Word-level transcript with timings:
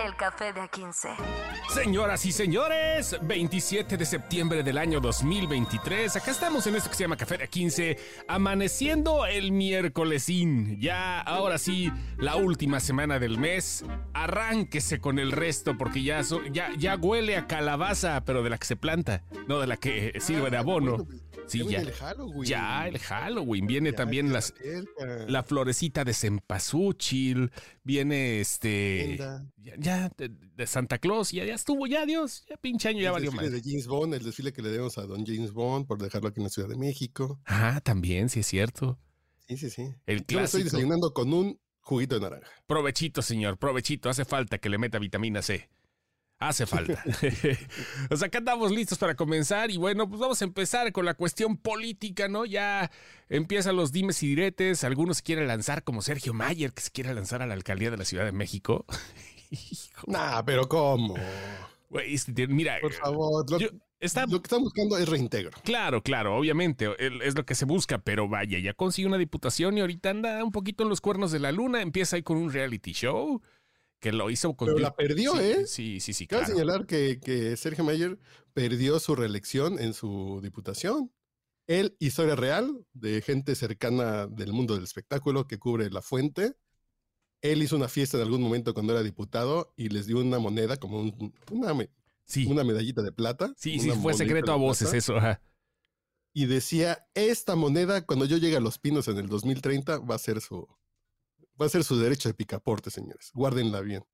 El 0.00 0.14
Café 0.16 0.52
de 0.52 0.60
A15. 0.60 1.08
Señoras 1.74 2.24
y 2.26 2.32
señores, 2.32 3.16
27 3.22 3.96
de 3.96 4.04
septiembre 4.06 4.62
del 4.62 4.78
año 4.78 5.00
2023. 5.00 6.16
Acá 6.16 6.30
estamos 6.30 6.66
en 6.66 6.76
esto 6.76 6.90
que 6.90 6.96
se 6.96 7.04
llama 7.04 7.16
Café 7.16 7.38
de 7.38 7.48
A15, 7.48 7.98
amaneciendo 8.28 9.26
el 9.26 9.52
miércolesín. 9.52 10.80
Ya, 10.80 11.20
ahora 11.20 11.58
sí, 11.58 11.90
la 12.18 12.36
última 12.36 12.80
semana 12.80 13.18
del 13.18 13.38
mes. 13.38 13.84
Arránquese 14.14 15.00
con 15.00 15.18
el 15.18 15.32
resto 15.32 15.76
porque 15.76 16.02
ya, 16.02 16.22
so- 16.24 16.44
ya, 16.52 16.70
ya 16.78 16.96
huele 16.96 17.36
a 17.36 17.46
calabaza, 17.46 18.24
pero 18.24 18.42
de 18.42 18.50
la 18.50 18.58
que 18.58 18.66
se 18.66 18.76
planta, 18.76 19.22
no 19.46 19.60
de 19.60 19.66
la 19.66 19.76
que 19.76 20.12
sirve 20.20 20.50
de 20.50 20.56
abono. 20.58 21.06
Sí, 21.48 21.58
viene 21.58 21.72
ya. 21.72 21.80
el 21.80 21.92
Halloween. 21.92 22.44
Ya, 22.44 22.88
el 22.88 22.98
Halloween. 22.98 23.66
Viene 23.66 23.90
Ya 23.90 23.96
también 23.96 24.32
las, 24.32 24.54
la 25.26 25.42
florecita 25.42 26.04
de 26.04 26.14
cempasúchil, 26.14 27.50
viene 27.82 28.40
este. 28.40 29.18
Ya, 29.82 30.10
de, 30.16 30.28
de 30.28 30.66
Santa 30.66 30.98
Claus, 30.98 31.32
ya, 31.32 31.44
ya 31.44 31.54
estuvo, 31.54 31.86
ya, 31.86 32.06
Dios, 32.06 32.44
ya 32.48 32.56
pinche 32.56 32.88
año 32.88 33.00
ya 33.00 33.08
el 33.08 33.12
valió 33.12 33.30
desfile 33.30 33.50
mal. 33.50 33.62
de 33.62 33.62
James 33.68 33.86
Bond, 33.86 34.14
el 34.14 34.22
desfile 34.22 34.52
que 34.52 34.62
le 34.62 34.68
debemos 34.70 34.98
a 34.98 35.02
Don 35.06 35.24
James 35.26 35.52
Bond 35.52 35.86
por 35.86 36.00
dejarlo 36.00 36.28
aquí 36.28 36.40
en 36.40 36.44
la 36.44 36.50
Ciudad 36.50 36.68
de 36.68 36.76
México. 36.76 37.40
Ah, 37.46 37.80
también, 37.82 38.28
sí 38.28 38.40
es 38.40 38.46
cierto. 38.46 38.98
Sí, 39.48 39.56
sí, 39.56 39.70
sí. 39.70 39.82
El 40.06 40.24
Yo 40.28 40.40
me 40.40 40.44
estoy 40.46 40.62
clásico. 40.62 40.64
desayunando 40.64 41.12
con 41.12 41.32
un 41.32 41.58
juguito 41.80 42.14
de 42.14 42.20
naranja. 42.22 42.48
Provechito, 42.66 43.22
señor, 43.22 43.58
provechito. 43.58 44.08
Hace 44.08 44.24
falta 44.24 44.58
que 44.58 44.68
le 44.68 44.78
meta 44.78 44.98
vitamina 44.98 45.42
C. 45.42 45.68
Hace 46.38 46.66
falta. 46.66 47.04
o 48.10 48.16
sea, 48.16 48.26
acá 48.28 48.38
andamos 48.38 48.70
listos 48.72 48.98
para 48.98 49.14
comenzar 49.14 49.70
y 49.70 49.76
bueno, 49.76 50.08
pues 50.08 50.20
vamos 50.20 50.40
a 50.42 50.44
empezar 50.44 50.90
con 50.92 51.04
la 51.04 51.14
cuestión 51.14 51.56
política, 51.56 52.28
¿no? 52.28 52.44
Ya 52.44 52.90
empiezan 53.28 53.76
los 53.76 53.92
dimes 53.92 54.22
y 54.22 54.28
diretes. 54.28 54.84
Algunos 54.84 55.18
se 55.18 55.22
quieren 55.22 55.46
lanzar 55.48 55.84
como 55.84 56.02
Sergio 56.02 56.34
Mayer, 56.34 56.72
que 56.72 56.82
se 56.82 56.90
quiere 56.90 57.14
lanzar 57.14 57.42
a 57.42 57.46
la 57.46 57.54
alcaldía 57.54 57.90
de 57.90 57.96
la 57.96 58.04
Ciudad 58.04 58.24
de 58.24 58.32
México. 58.32 58.86
Hijo, 59.52 60.04
Nah, 60.06 60.42
pero 60.42 60.68
¿cómo? 60.68 61.14
güey, 61.90 62.16
mira, 62.48 62.78
Por 62.80 62.92
favor. 62.94 63.50
Lo, 63.50 63.58
yo- 63.58 63.68
está 64.00 64.22
lo 64.26 64.40
que 64.40 64.46
están 64.46 64.62
buscando 64.62 64.96
es 64.96 65.08
reintegro. 65.08 65.50
Claro, 65.62 66.02
claro, 66.02 66.36
obviamente, 66.36 66.88
es 66.98 67.34
lo 67.36 67.44
que 67.44 67.54
se 67.54 67.66
busca, 67.66 67.98
pero 67.98 68.28
vaya, 68.28 68.58
ya 68.58 68.72
consiguió 68.72 69.08
una 69.08 69.18
diputación 69.18 69.76
y 69.76 69.82
ahorita 69.82 70.10
anda 70.10 70.42
un 70.42 70.52
poquito 70.52 70.82
en 70.84 70.88
los 70.88 71.00
cuernos 71.02 71.32
de 71.32 71.38
la 71.40 71.52
luna, 71.52 71.82
empieza 71.82 72.16
ahí 72.16 72.22
con 72.22 72.38
un 72.38 72.50
reality 72.52 72.92
show 72.92 73.42
que 74.00 74.10
lo 74.10 74.30
hizo 74.30 74.56
con... 74.56 74.66
Pero 74.68 74.78
la 74.80 74.94
perdió, 74.94 75.32
sí, 75.34 75.38
¿eh? 75.42 75.66
Sí, 75.66 76.00
sí, 76.00 76.12
sí, 76.14 76.26
Cabe 76.26 76.42
claro. 76.44 76.54
señalar 76.58 76.86
que, 76.86 77.20
que 77.20 77.56
Sergio 77.56 77.84
Mayer 77.84 78.18
perdió 78.54 78.98
su 78.98 79.14
reelección 79.14 79.78
en 79.78 79.92
su 79.94 80.40
diputación. 80.42 81.12
Él, 81.68 81.94
historia 82.00 82.34
real 82.34 82.84
de 82.94 83.20
gente 83.22 83.54
cercana 83.54 84.26
del 84.26 84.52
mundo 84.52 84.74
del 84.74 84.82
espectáculo 84.84 85.46
que 85.46 85.58
cubre 85.58 85.88
la 85.90 86.02
fuente. 86.02 86.54
Él 87.42 87.62
hizo 87.62 87.76
una 87.76 87.88
fiesta 87.88 88.16
en 88.16 88.22
algún 88.22 88.40
momento 88.40 88.72
cuando 88.72 88.92
era 88.94 89.02
diputado 89.02 89.74
y 89.76 89.88
les 89.90 90.06
dio 90.06 90.18
una 90.18 90.38
moneda, 90.38 90.76
como 90.78 91.00
un- 91.00 91.34
una, 91.50 91.76
Sí, 92.24 92.46
una 92.46 92.64
medallita 92.64 93.02
de 93.02 93.12
plata. 93.12 93.52
sí, 93.56 93.78
sí, 93.78 93.90
fue 93.90 94.14
secreto 94.14 94.52
a 94.52 94.56
voces 94.56 94.86
plata, 94.88 94.96
eso, 94.96 95.16
ajá. 95.16 95.42
Y 96.32 96.46
decía, 96.46 97.06
esta 97.14 97.56
moneda, 97.56 98.06
cuando 98.06 98.24
yo 98.24 98.38
llegue 98.38 98.56
a 98.56 98.60
Los 98.60 98.78
Pinos 98.78 99.06
en 99.08 99.18
el 99.18 99.28
2030, 99.28 99.98
va 99.98 100.14
a 100.14 100.18
ser 100.18 100.40
su, 100.40 100.66
va 101.60 101.66
a 101.66 101.68
ser 101.68 101.84
su 101.84 101.98
derecho 101.98 102.28
de 102.28 102.34
picaporte, 102.34 102.90
señores. 102.90 103.30
Guárdenla 103.34 103.80
bien. 103.82 104.04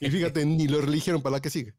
Y 0.00 0.10
fíjate, 0.10 0.44
ni 0.46 0.66
lo 0.66 0.80
eligieron 0.80 1.22
para 1.22 1.36
la 1.36 1.42
que 1.42 1.50
sigue. 1.50 1.74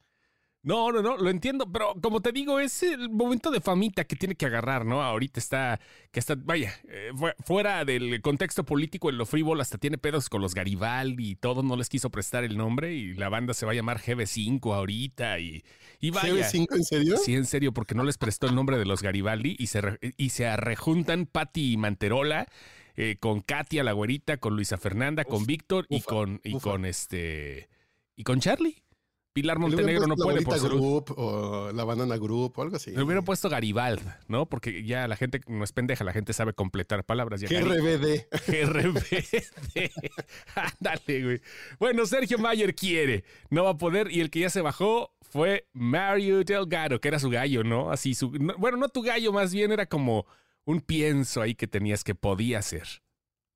No, 0.66 0.94
no, 0.94 1.02
no, 1.02 1.18
lo 1.18 1.30
entiendo, 1.30 1.70
pero 1.70 1.94
como 2.02 2.22
te 2.22 2.32
digo, 2.32 2.58
es 2.62 2.84
el 2.84 3.10
momento 3.10 3.52
de 3.52 3.60
famita 3.60 4.06
que 4.06 4.16
tiene 4.16 4.36
que 4.36 4.46
agarrar, 4.46 4.86
¿no? 4.86 5.04
Ahorita 5.04 5.38
está, 5.42 5.82
que 6.10 6.22
está, 6.22 6.36
vaya, 6.38 6.74
eh, 6.88 7.12
fu- 7.14 7.44
fuera 7.44 7.84
del 7.84 8.22
contexto 8.22 8.64
político, 8.64 9.10
en 9.10 9.18
lo 9.18 9.26
frívolo, 9.26 9.62
hasta 9.62 9.78
tiene 9.78 9.98
pedos 9.98 10.30
con 10.30 10.42
los 10.42 10.54
Garibaldi 10.56 11.32
y 11.32 11.36
todo, 11.36 11.64
no 11.64 11.76
les 11.76 11.90
quiso 11.90 12.10
prestar 12.12 12.46
el 12.46 12.56
nombre 12.56 12.94
y 12.94 13.14
la 13.14 13.28
banda 13.28 13.54
se 13.54 13.66
va 13.66 13.74
a 13.74 13.76
llamar 13.76 14.00
GB5 14.00 14.74
ahorita 14.74 15.38
y, 15.40 15.66
y 16.00 16.12
vaya. 16.12 16.34
¿GB5 16.34 16.76
en 16.78 16.84
serio? 16.86 17.18
Sí, 17.18 17.36
en 17.36 17.46
serio, 17.46 17.74
porque 17.74 17.94
no 17.94 18.06
les 18.06 18.18
prestó 18.18 18.48
el 18.48 18.56
nombre 18.56 18.78
de 18.78 18.86
los 18.86 19.02
Garibaldi 19.02 19.58
y 19.60 19.68
se, 19.68 19.82
re- 19.82 20.00
y 20.16 20.30
se 20.30 20.48
arrejuntan 20.48 21.26
Patti 21.26 21.76
Manterola 21.76 22.48
eh, 22.96 23.18
con 23.20 23.42
Katia 23.42 23.84
la 23.84 23.92
güerita, 23.92 24.38
con 24.38 24.56
Luisa 24.56 24.78
Fernanda, 24.78 25.26
con 25.26 25.46
Víctor 25.46 25.88
y 25.90 26.00
con 26.00 26.40
y 26.42 26.56
ufa. 26.56 26.70
con 26.72 26.86
este 26.86 27.68
y 28.16 28.24
con 28.24 28.40
Charlie. 28.40 28.82
Pilar 29.34 29.58
Montenegro 29.58 30.06
no 30.06 30.16
puede 30.16 30.42
la 30.42 30.46
por 30.46 30.60
salud. 30.60 30.78
Group 30.80 31.14
o 31.18 31.72
la 31.74 31.84
Banana 31.84 32.18
Group 32.18 32.54
o 32.56 32.62
algo 32.62 32.76
así. 32.76 32.92
Le 32.92 33.02
hubiera 33.02 33.22
puesto 33.24 33.50
Garibald, 33.50 34.00
¿no? 34.28 34.46
Porque 34.46 34.84
ya 34.84 35.08
la 35.08 35.16
gente 35.16 35.42
no 35.48 35.64
es 35.64 35.72
pendeja, 35.72 36.04
la 36.04 36.14
gente 36.14 36.34
sabe 36.34 36.54
completar 36.54 37.04
palabras. 37.04 37.42
Ya 37.42 37.48
GRBD. 37.50 38.28
GRBD. 38.48 39.42
Ándale, 40.56 41.24
güey. 41.24 41.42
Bueno, 41.80 42.06
Sergio 42.06 42.38
Mayer 42.38 42.76
quiere, 42.76 43.24
no 43.50 43.64
va 43.64 43.72
a 43.72 43.78
poder, 43.78 44.12
y 44.12 44.22
el 44.22 44.30
que 44.30 44.40
ya 44.42 44.50
se 44.50 44.62
bajó 44.62 45.14
fue 45.22 45.68
Mario 45.74 46.44
Delgado, 46.44 47.00
que 47.02 47.08
era 47.08 47.20
su 47.20 47.30
gallo, 47.30 47.64
¿no? 47.64 47.92
Así 47.92 48.14
su. 48.14 48.32
no- 48.32 48.56
bueno, 48.58 48.78
no 48.78 48.90
tu 48.90 49.02
gallo, 49.02 49.34
más 49.34 49.54
bien 49.54 49.72
era 49.72 49.86
como 49.88 50.26
un 50.66 50.80
pienso 50.80 51.42
ahí 51.42 51.56
que 51.56 51.68
tenías 51.68 52.04
que 52.04 52.16
podía 52.16 52.62
ser. 52.62 52.88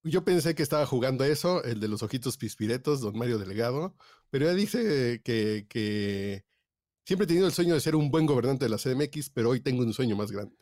Yo 0.07 0.23
pensé 0.23 0.55
que 0.55 0.63
estaba 0.63 0.85
jugando 0.85 1.23
eso, 1.23 1.63
el 1.63 1.79
de 1.79 1.87
los 1.87 2.03
ojitos 2.03 2.37
pispiretos, 2.37 3.01
don 3.01 3.17
Mario 3.17 3.37
Delgado, 3.37 3.95
pero 4.29 4.45
ya 4.45 4.53
dice 4.53 5.21
que, 5.23 5.65
que 5.69 6.45
siempre 7.05 7.25
he 7.25 7.27
tenido 7.27 7.47
el 7.47 7.53
sueño 7.53 7.73
de 7.73 7.79
ser 7.79 7.95
un 7.95 8.11
buen 8.11 8.25
gobernante 8.25 8.65
de 8.65 8.69
la 8.69 8.77
CDMX, 8.77 9.29
pero 9.29 9.49
hoy 9.49 9.59
tengo 9.59 9.83
un 9.83 9.93
sueño 9.93 10.15
más 10.15 10.31
grande. 10.31 10.55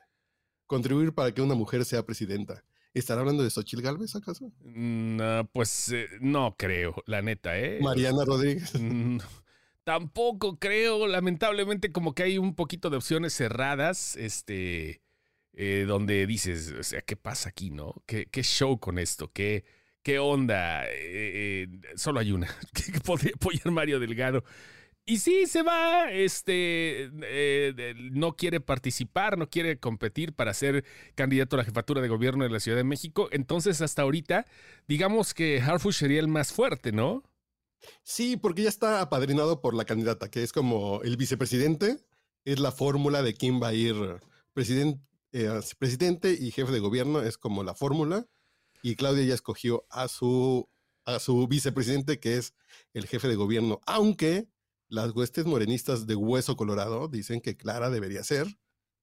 Contribuir 0.68 1.14
para 1.14 1.34
que 1.34 1.42
una 1.42 1.56
mujer 1.56 1.86
sea 1.86 2.06
presidenta. 2.06 2.64
¿Estará 2.94 3.22
hablando 3.22 3.44
de 3.44 3.50
Xochil 3.50 3.82
Gálvez 3.82 4.16
acaso? 4.16 4.52
No, 4.62 5.50
pues 5.52 5.92
eh, 5.92 6.08
no 6.22 6.56
creo, 6.58 6.96
la 7.06 7.22
neta, 7.22 7.60
¿eh? 7.60 7.80
Mariana 7.82 8.24
Rodríguez. 8.26 8.72
Mm, 8.80 9.20
Tampoco 9.86 10.58
creo, 10.58 11.06
lamentablemente, 11.06 11.92
como 11.92 12.16
que 12.16 12.24
hay 12.24 12.40
un 12.40 12.56
poquito 12.56 12.90
de 12.90 12.98
opciones 12.98 13.36
cerradas, 13.36 14.16
este, 14.16 15.04
eh, 15.56 15.86
donde 15.88 16.28
dices, 16.28 16.74
o 16.80 16.84
sea, 16.84 17.02
¿qué 17.02 17.16
pasa 17.16 17.50
aquí, 17.50 17.72
no? 17.72 18.04
¿Qué, 18.06 18.28
qué 18.28 18.44
show 18.44 18.80
con 18.80 19.00
esto? 19.00 19.32
¿Qué, 19.32 19.66
qué 20.04 20.20
onda? 20.20 20.86
Eh, 20.86 21.64
eh, 21.64 21.68
solo 21.96 22.20
hay 22.20 22.32
una 22.32 22.48
que 22.74 23.32
apoyar 23.34 23.72
Mario 23.72 24.00
Delgado. 24.00 24.44
Y 25.08 25.20
sí, 25.20 25.46
se 25.46 25.62
va, 25.62 26.12
este, 26.12 27.12
eh, 27.22 27.94
no 28.12 28.36
quiere 28.36 28.60
participar, 28.60 29.38
no 29.38 29.48
quiere 29.48 29.78
competir 29.80 30.34
para 30.34 30.52
ser 30.56 30.84
candidato 31.14 31.56
a 31.56 31.60
la 31.60 31.64
jefatura 31.64 32.02
de 32.02 32.08
gobierno 32.08 32.44
de 32.44 32.50
la 32.50 32.60
Ciudad 32.60 32.78
de 32.78 32.84
México. 32.84 33.30
Entonces, 33.32 33.82
hasta 33.82 34.02
ahorita, 34.02 34.48
digamos 34.88 35.36
que 35.36 35.62
Harfush 35.62 35.96
sería 35.96 36.20
el 36.20 36.28
más 36.28 36.54
fuerte, 36.54 36.92
¿no? 36.92 37.22
Sí, 38.02 38.36
porque 38.36 38.64
ya 38.64 38.70
está 38.70 39.00
apadrinado 39.00 39.62
por 39.62 39.76
la 39.76 39.86
candidata, 39.86 40.32
que 40.32 40.42
es 40.42 40.52
como 40.52 41.04
el 41.04 41.18
vicepresidente, 41.18 41.98
es 42.44 42.60
la 42.60 42.72
fórmula 42.72 43.22
de 43.22 43.36
quién 43.36 43.62
va 43.62 43.68
a 43.68 43.74
ir 43.76 43.96
presidente, 44.54 45.00
presidente 45.78 46.38
y 46.40 46.52
jefe 46.52 46.72
de 46.72 46.80
gobierno, 46.80 47.22
es 47.22 47.38
como 47.38 47.64
la 47.64 47.76
fórmula. 47.76 48.28
Y 48.82 48.96
Claudia 48.96 49.26
ya 49.26 49.34
escogió 49.34 49.86
a 49.90 50.08
su, 50.08 50.70
a 51.06 51.20
su 51.20 51.48
vicepresidente, 51.48 52.20
que 52.20 52.38
es 52.38 52.54
el 52.94 53.08
jefe 53.08 53.28
de 53.28 53.36
gobierno, 53.36 53.82
aunque 53.86 54.48
las 54.88 55.12
huestes 55.12 55.46
morenistas 55.46 56.06
de 56.06 56.16
Hueso 56.16 56.56
Colorado 56.56 57.08
dicen 57.08 57.42
que 57.42 57.58
Clara 57.58 57.90
debería 57.90 58.24
ser 58.24 58.48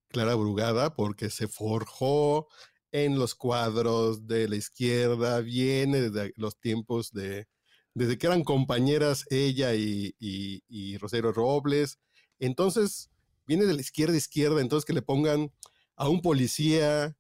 Clara 0.09 0.34
Brugada 0.34 0.94
porque 0.94 1.31
se 1.31 1.48
forjó 1.48 2.47
en 2.93 3.19
los 3.19 3.34
cuadros 3.34 4.26
de 4.26 4.49
la 4.49 4.56
izquierda, 4.56 5.41
viene 5.41 6.10
desde 6.10 6.32
los 6.37 6.60
tiempos 6.60 7.10
de, 7.12 7.49
desde 7.94 8.19
que 8.19 8.26
eran 8.26 8.44
compañeras 8.44 9.25
ella 9.31 9.75
y, 9.75 10.14
y, 10.20 10.62
y 10.69 10.99
Rosero 10.99 11.32
Robles. 11.32 11.99
Entonces, 12.38 13.10
viene 13.47 13.64
de 13.64 13.75
la 13.75 13.81
izquierda 13.81 14.16
izquierda, 14.16 14.61
entonces 14.61 14.84
que 14.84 14.93
le 14.93 15.02
pongan 15.02 15.50
a 15.97 16.09
un 16.09 16.23
policía 16.23 17.17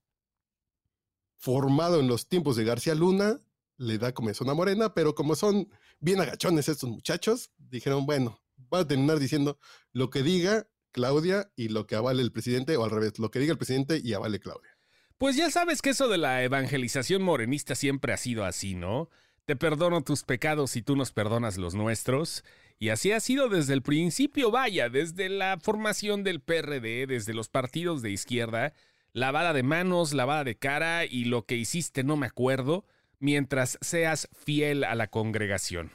formado 1.36 2.00
en 2.00 2.08
los 2.08 2.28
tiempos 2.28 2.56
de 2.56 2.64
García 2.64 2.94
Luna, 2.94 3.40
le 3.76 3.98
da 3.98 4.12
como 4.12 4.30
una 4.40 4.54
morena, 4.54 4.94
pero 4.94 5.14
como 5.14 5.34
son 5.34 5.68
bien 5.98 6.20
agachones 6.20 6.68
estos 6.68 6.88
muchachos, 6.88 7.50
dijeron, 7.58 8.06
bueno, 8.06 8.40
va 8.72 8.80
a 8.80 8.86
terminar 8.86 9.18
diciendo 9.18 9.58
lo 9.92 10.10
que 10.10 10.22
diga 10.22 10.68
Claudia 10.92 11.50
y 11.56 11.68
lo 11.68 11.86
que 11.86 11.96
avale 11.96 12.22
el 12.22 12.32
presidente, 12.32 12.76
o 12.76 12.84
al 12.84 12.90
revés, 12.90 13.18
lo 13.18 13.30
que 13.30 13.38
diga 13.38 13.52
el 13.52 13.58
presidente 13.58 14.00
y 14.02 14.12
avale 14.12 14.38
Claudia. 14.38 14.78
Pues 15.18 15.36
ya 15.36 15.50
sabes 15.50 15.82
que 15.82 15.90
eso 15.90 16.08
de 16.08 16.18
la 16.18 16.42
evangelización 16.42 17.22
morenista 17.22 17.74
siempre 17.74 18.12
ha 18.12 18.16
sido 18.16 18.44
así, 18.44 18.74
¿no? 18.74 19.08
Te 19.44 19.56
perdono 19.56 20.02
tus 20.02 20.22
pecados 20.22 20.76
y 20.76 20.82
tú 20.82 20.96
nos 20.96 21.12
perdonas 21.12 21.58
los 21.58 21.74
nuestros. 21.74 22.44
Y 22.78 22.90
así 22.90 23.12
ha 23.12 23.20
sido 23.20 23.48
desde 23.48 23.74
el 23.74 23.82
principio, 23.82 24.50
vaya, 24.50 24.88
desde 24.88 25.28
la 25.28 25.58
formación 25.60 26.24
del 26.24 26.40
PRD, 26.40 27.06
desde 27.06 27.34
los 27.34 27.48
partidos 27.48 28.02
de 28.02 28.10
izquierda, 28.10 28.72
lavada 29.12 29.52
de 29.52 29.62
manos, 29.62 30.12
lavada 30.12 30.44
de 30.44 30.56
cara 30.56 31.04
y 31.04 31.24
lo 31.24 31.44
que 31.44 31.56
hiciste 31.56 32.04
no 32.04 32.16
me 32.16 32.26
acuerdo, 32.26 32.84
mientras 33.18 33.78
seas 33.80 34.28
fiel 34.32 34.84
a 34.84 34.94
la 34.94 35.08
congregación. 35.08 35.92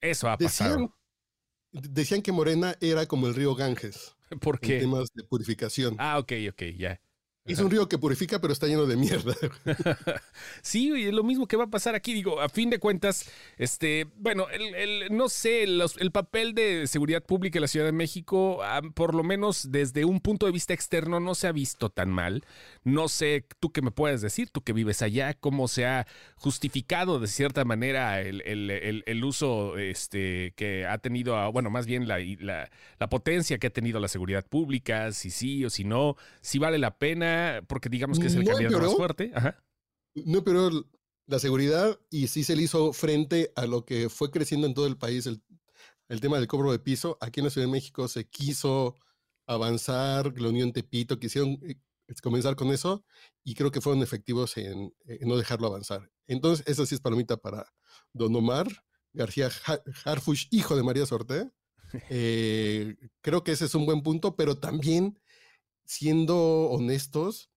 Eso 0.00 0.28
ha 0.28 0.38
pasado. 0.38 0.94
Decían, 1.72 1.94
decían 1.94 2.22
que 2.22 2.32
Morena 2.32 2.76
era 2.80 3.06
como 3.06 3.26
el 3.26 3.34
río 3.34 3.54
Ganges. 3.54 4.16
¿Por 4.40 4.60
qué? 4.60 4.76
En 4.76 4.80
temas 4.82 5.08
de 5.14 5.24
purificación. 5.24 5.96
Ah, 5.98 6.18
ok, 6.18 6.32
ok, 6.50 6.62
ya. 6.76 7.00
Es 7.46 7.58
un 7.58 7.70
río 7.70 7.88
que 7.88 7.96
purifica, 7.96 8.38
pero 8.38 8.52
está 8.52 8.66
lleno 8.66 8.84
de 8.84 8.96
mierda. 8.96 9.34
sí, 10.62 10.92
y 10.94 11.06
es 11.06 11.14
lo 11.14 11.24
mismo 11.24 11.48
que 11.48 11.56
va 11.56 11.64
a 11.64 11.70
pasar 11.70 11.94
aquí. 11.94 12.12
Digo, 12.12 12.38
a 12.40 12.50
fin 12.50 12.68
de 12.68 12.78
cuentas, 12.78 13.30
este, 13.56 14.06
bueno, 14.16 14.46
el, 14.50 15.08
no 15.16 15.30
sé, 15.30 15.62
el 15.62 16.12
papel 16.12 16.54
de 16.54 16.86
seguridad 16.86 17.22
pública 17.22 17.58
en 17.58 17.62
la 17.62 17.68
Ciudad 17.68 17.86
de 17.86 17.92
México, 17.92 18.62
ah, 18.62 18.82
por 18.94 19.14
lo 19.14 19.22
menos 19.22 19.72
desde 19.72 20.04
un 20.04 20.20
punto 20.20 20.44
de 20.44 20.52
vista 20.52 20.74
externo, 20.74 21.18
no 21.18 21.34
se 21.34 21.46
ha 21.46 21.52
visto 21.52 21.88
tan 21.88 22.10
mal. 22.10 22.44
No 22.84 23.08
sé, 23.08 23.46
tú 23.58 23.72
qué 23.72 23.80
me 23.80 23.90
puedes 23.90 24.20
decir, 24.20 24.50
tú 24.50 24.60
que 24.60 24.74
vives 24.74 25.00
allá, 25.00 25.32
cómo 25.32 25.66
se 25.66 25.86
ha 25.86 26.06
justificado 26.36 27.20
de 27.20 27.26
cierta 27.26 27.64
manera 27.64 28.20
el, 28.20 29.24
uso 29.24 29.78
este, 29.78 30.52
que 30.56 30.86
ha 30.86 30.98
tenido, 30.98 31.36
ah, 31.36 31.48
bueno, 31.48 31.70
más 31.70 31.86
bien 31.86 32.06
la, 32.06 32.18
la, 32.18 32.70
la 32.98 33.08
potencia 33.08 33.58
que 33.58 33.68
ha 33.68 33.70
tenido 33.70 33.98
la 33.98 34.08
seguridad 34.08 34.46
pública, 34.46 35.12
si 35.12 35.30
sí 35.30 35.64
o 35.64 35.70
si 35.70 35.84
no, 35.84 36.16
si 36.42 36.58
vale 36.58 36.78
la 36.78 36.94
pena 36.96 37.29
porque 37.66 37.88
digamos 37.88 38.18
que 38.18 38.26
es 38.26 38.34
el 38.34 38.44
candidato 38.44 38.80
más 38.80 38.94
fuerte. 38.94 39.32
No, 40.14 40.42
pero 40.44 40.70
la 41.26 41.38
seguridad 41.38 41.98
y 42.10 42.26
sí 42.26 42.42
se 42.44 42.56
le 42.56 42.62
hizo 42.62 42.92
frente 42.92 43.52
a 43.54 43.66
lo 43.66 43.84
que 43.84 44.08
fue 44.08 44.30
creciendo 44.30 44.66
en 44.66 44.74
todo 44.74 44.86
el 44.86 44.96
país 44.96 45.26
el, 45.26 45.42
el 46.08 46.20
tema 46.20 46.38
del 46.38 46.48
cobro 46.48 46.72
de 46.72 46.78
piso. 46.78 47.16
Aquí 47.20 47.40
en 47.40 47.44
la 47.44 47.50
Ciudad 47.50 47.66
de 47.66 47.72
México 47.72 48.08
se 48.08 48.28
quiso 48.28 48.96
avanzar, 49.46 50.38
la 50.40 50.48
Unión 50.48 50.72
Tepito 50.72 51.18
quisieron 51.18 51.58
eh, 51.62 51.76
comenzar 52.22 52.56
con 52.56 52.72
eso 52.72 53.04
y 53.44 53.54
creo 53.54 53.70
que 53.70 53.80
fueron 53.80 54.02
efectivos 54.02 54.56
en, 54.56 54.92
no 55.20 55.36
dejarlo 55.36 55.68
avanzar. 55.68 56.10
Entonces, 56.26 56.66
eso 56.66 56.86
sí 56.86 56.94
es 56.94 57.00
palomita 57.00 57.36
para 57.36 57.66
Don 58.12 58.34
Omar 58.34 58.68
García 59.12 59.50
Harfush, 60.04 60.46
hijo 60.50 60.76
de 60.76 60.82
María 60.82 61.06
Sorte. 61.06 61.50
Eh, 62.08 62.96
creo 63.20 63.42
que 63.42 63.52
ese 63.52 63.64
es 63.64 63.74
un 63.74 63.86
buen 63.86 64.02
punto, 64.02 64.36
pero 64.36 64.58
también 64.58 65.18
siendo 65.90 66.68
honestos, 66.70 67.50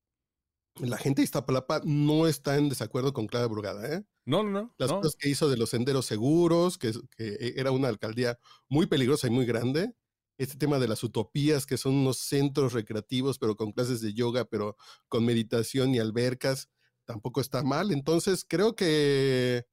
la 0.80 0.98
gente 0.98 1.22
de 1.22 1.26
Iztapalapa 1.26 1.82
no 1.86 2.26
está 2.26 2.58
en 2.58 2.68
desacuerdo 2.68 3.14
con 3.14 3.28
Clara 3.28 3.46
Brugada, 3.46 3.94
¿eh? 3.94 4.04
No, 4.26 4.42
no, 4.42 4.50
no. 4.50 4.76
Las 4.80 4.92
cosas 4.92 5.16
que 5.16 5.30
hizo 5.30 5.50
de 5.50 5.58
los 5.58 5.70
senderos 5.70 6.08
seguros, 6.08 6.80
que, 6.80 6.94
que, 7.16 7.54
era 7.58 7.70
una 7.70 7.90
alcaldía 7.90 8.40
muy 8.70 8.88
peligrosa 8.88 9.28
y 9.28 9.30
muy 9.30 9.46
grande. 9.46 9.94
Este 10.40 10.58
tema 10.58 10.80
de 10.80 10.88
las 10.88 11.04
utopías, 11.04 11.68
que 11.68 11.78
son 11.78 11.94
unos 11.94 12.18
centros 12.18 12.74
recreativos, 12.74 13.38
pero 13.38 13.56
con 13.56 13.72
clases 13.72 14.02
de 14.02 14.16
yoga, 14.16 14.46
pero 14.46 14.78
con 15.10 15.26
meditación 15.26 15.94
y 15.94 16.00
albercas, 16.00 16.70
tampoco 17.06 17.40
está 17.40 17.62
mal. 17.62 17.92
Entonces, 17.92 18.46
creo 18.50 18.76
que 18.76 19.68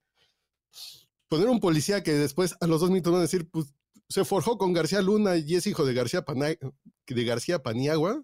poner 1.28 1.48
un 1.48 1.60
policía 1.60 2.02
que 2.02 2.12
después 2.12 2.56
a 2.60 2.66
los 2.66 2.82
dos 2.82 2.90
minutos 2.90 3.12
van 3.12 3.20
a 3.20 3.22
decir, 3.22 3.48
pues 3.50 3.72
se 4.10 4.26
forjó 4.26 4.58
con 4.58 4.74
García 4.74 5.00
Luna 5.00 5.38
y 5.38 5.54
es 5.54 5.66
hijo 5.66 5.86
de 5.86 5.94
García, 5.94 6.26
de 6.26 7.24
García 7.24 7.62
Paniagua, 7.62 8.22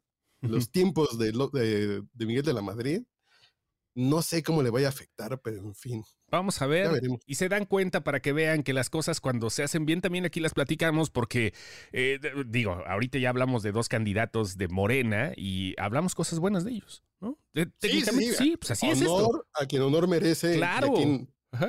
los 0.49 0.71
tiempos 0.71 1.19
de, 1.19 1.33
de, 1.33 2.27
Miguel 2.27 2.45
de 2.45 2.53
la 2.53 2.63
Madrid. 2.63 3.03
No 3.95 4.21
sé 4.21 4.43
cómo 4.43 4.63
le 4.63 4.69
vaya 4.69 4.89
a 4.89 4.91
afectar, 4.91 5.41
pero 5.41 5.57
en 5.57 5.75
fin. 5.75 6.05
Vamos 6.31 6.61
a 6.61 6.67
ver. 6.67 7.01
Y 7.25 7.37
se 7.37 7.49
dan 7.49 7.65
cuenta 7.65 8.05
para 8.05 8.21
que 8.21 8.35
vean 8.35 8.63
que 8.63 8.75
las 8.75 8.91
cosas 8.91 9.21
cuando 9.21 9.49
se 9.49 9.63
hacen 9.63 9.87
bien, 9.87 10.03
también 10.03 10.27
aquí 10.27 10.39
las 10.39 10.53
platicamos 10.53 11.09
porque, 11.09 11.55
eh, 11.93 12.21
digo, 12.47 12.73
ahorita 12.87 13.19
ya 13.19 13.31
hablamos 13.31 13.63
de 13.63 13.73
dos 13.73 13.89
candidatos 13.89 14.59
de 14.59 14.69
Morena 14.69 15.33
y 15.35 15.75
hablamos 15.79 16.15
cosas 16.15 16.41
buenas 16.41 16.65
de 16.65 16.73
ellos, 16.73 17.05
¿no? 17.21 17.39
Sí, 17.81 18.03
sí, 18.37 18.57
pues 18.59 18.73
así 18.73 18.91
es 18.91 19.01
esto. 19.01 19.47
A 19.55 19.65
quien 19.65 19.81
honor 19.81 20.09
merece. 20.09 20.57
Claro. 20.57 20.93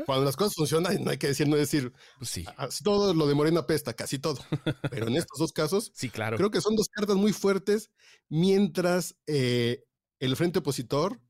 Cuando 0.06 0.26
las 0.26 0.36
cosas 0.36 0.54
funcionan, 0.56 1.04
no 1.04 1.12
hay 1.12 1.18
que 1.18 1.28
decir, 1.28 1.48
no 1.48 1.56
decir, 1.56 1.94
pues 2.18 2.30
sí. 2.30 2.46
todo 2.84 3.14
lo 3.14 3.28
de 3.28 3.36
Morena 3.36 3.66
pesta, 3.66 3.94
casi 3.94 4.20
todo. 4.20 4.40
Pero 4.92 5.08
en 5.08 5.16
estos 5.16 5.40
dos 5.40 5.52
casos, 5.54 5.92
sí, 5.96 6.10
claro. 6.10 6.38
creo 6.38 6.52
que 6.52 6.62
son 6.62 6.76
dos 6.76 6.90
cartas 6.90 7.16
muy 7.16 7.32
fuertes, 7.34 7.90
mientras 8.30 9.16
eh, 9.28 9.84
el 10.20 10.36
frente 10.36 10.60
opositor 10.60 11.22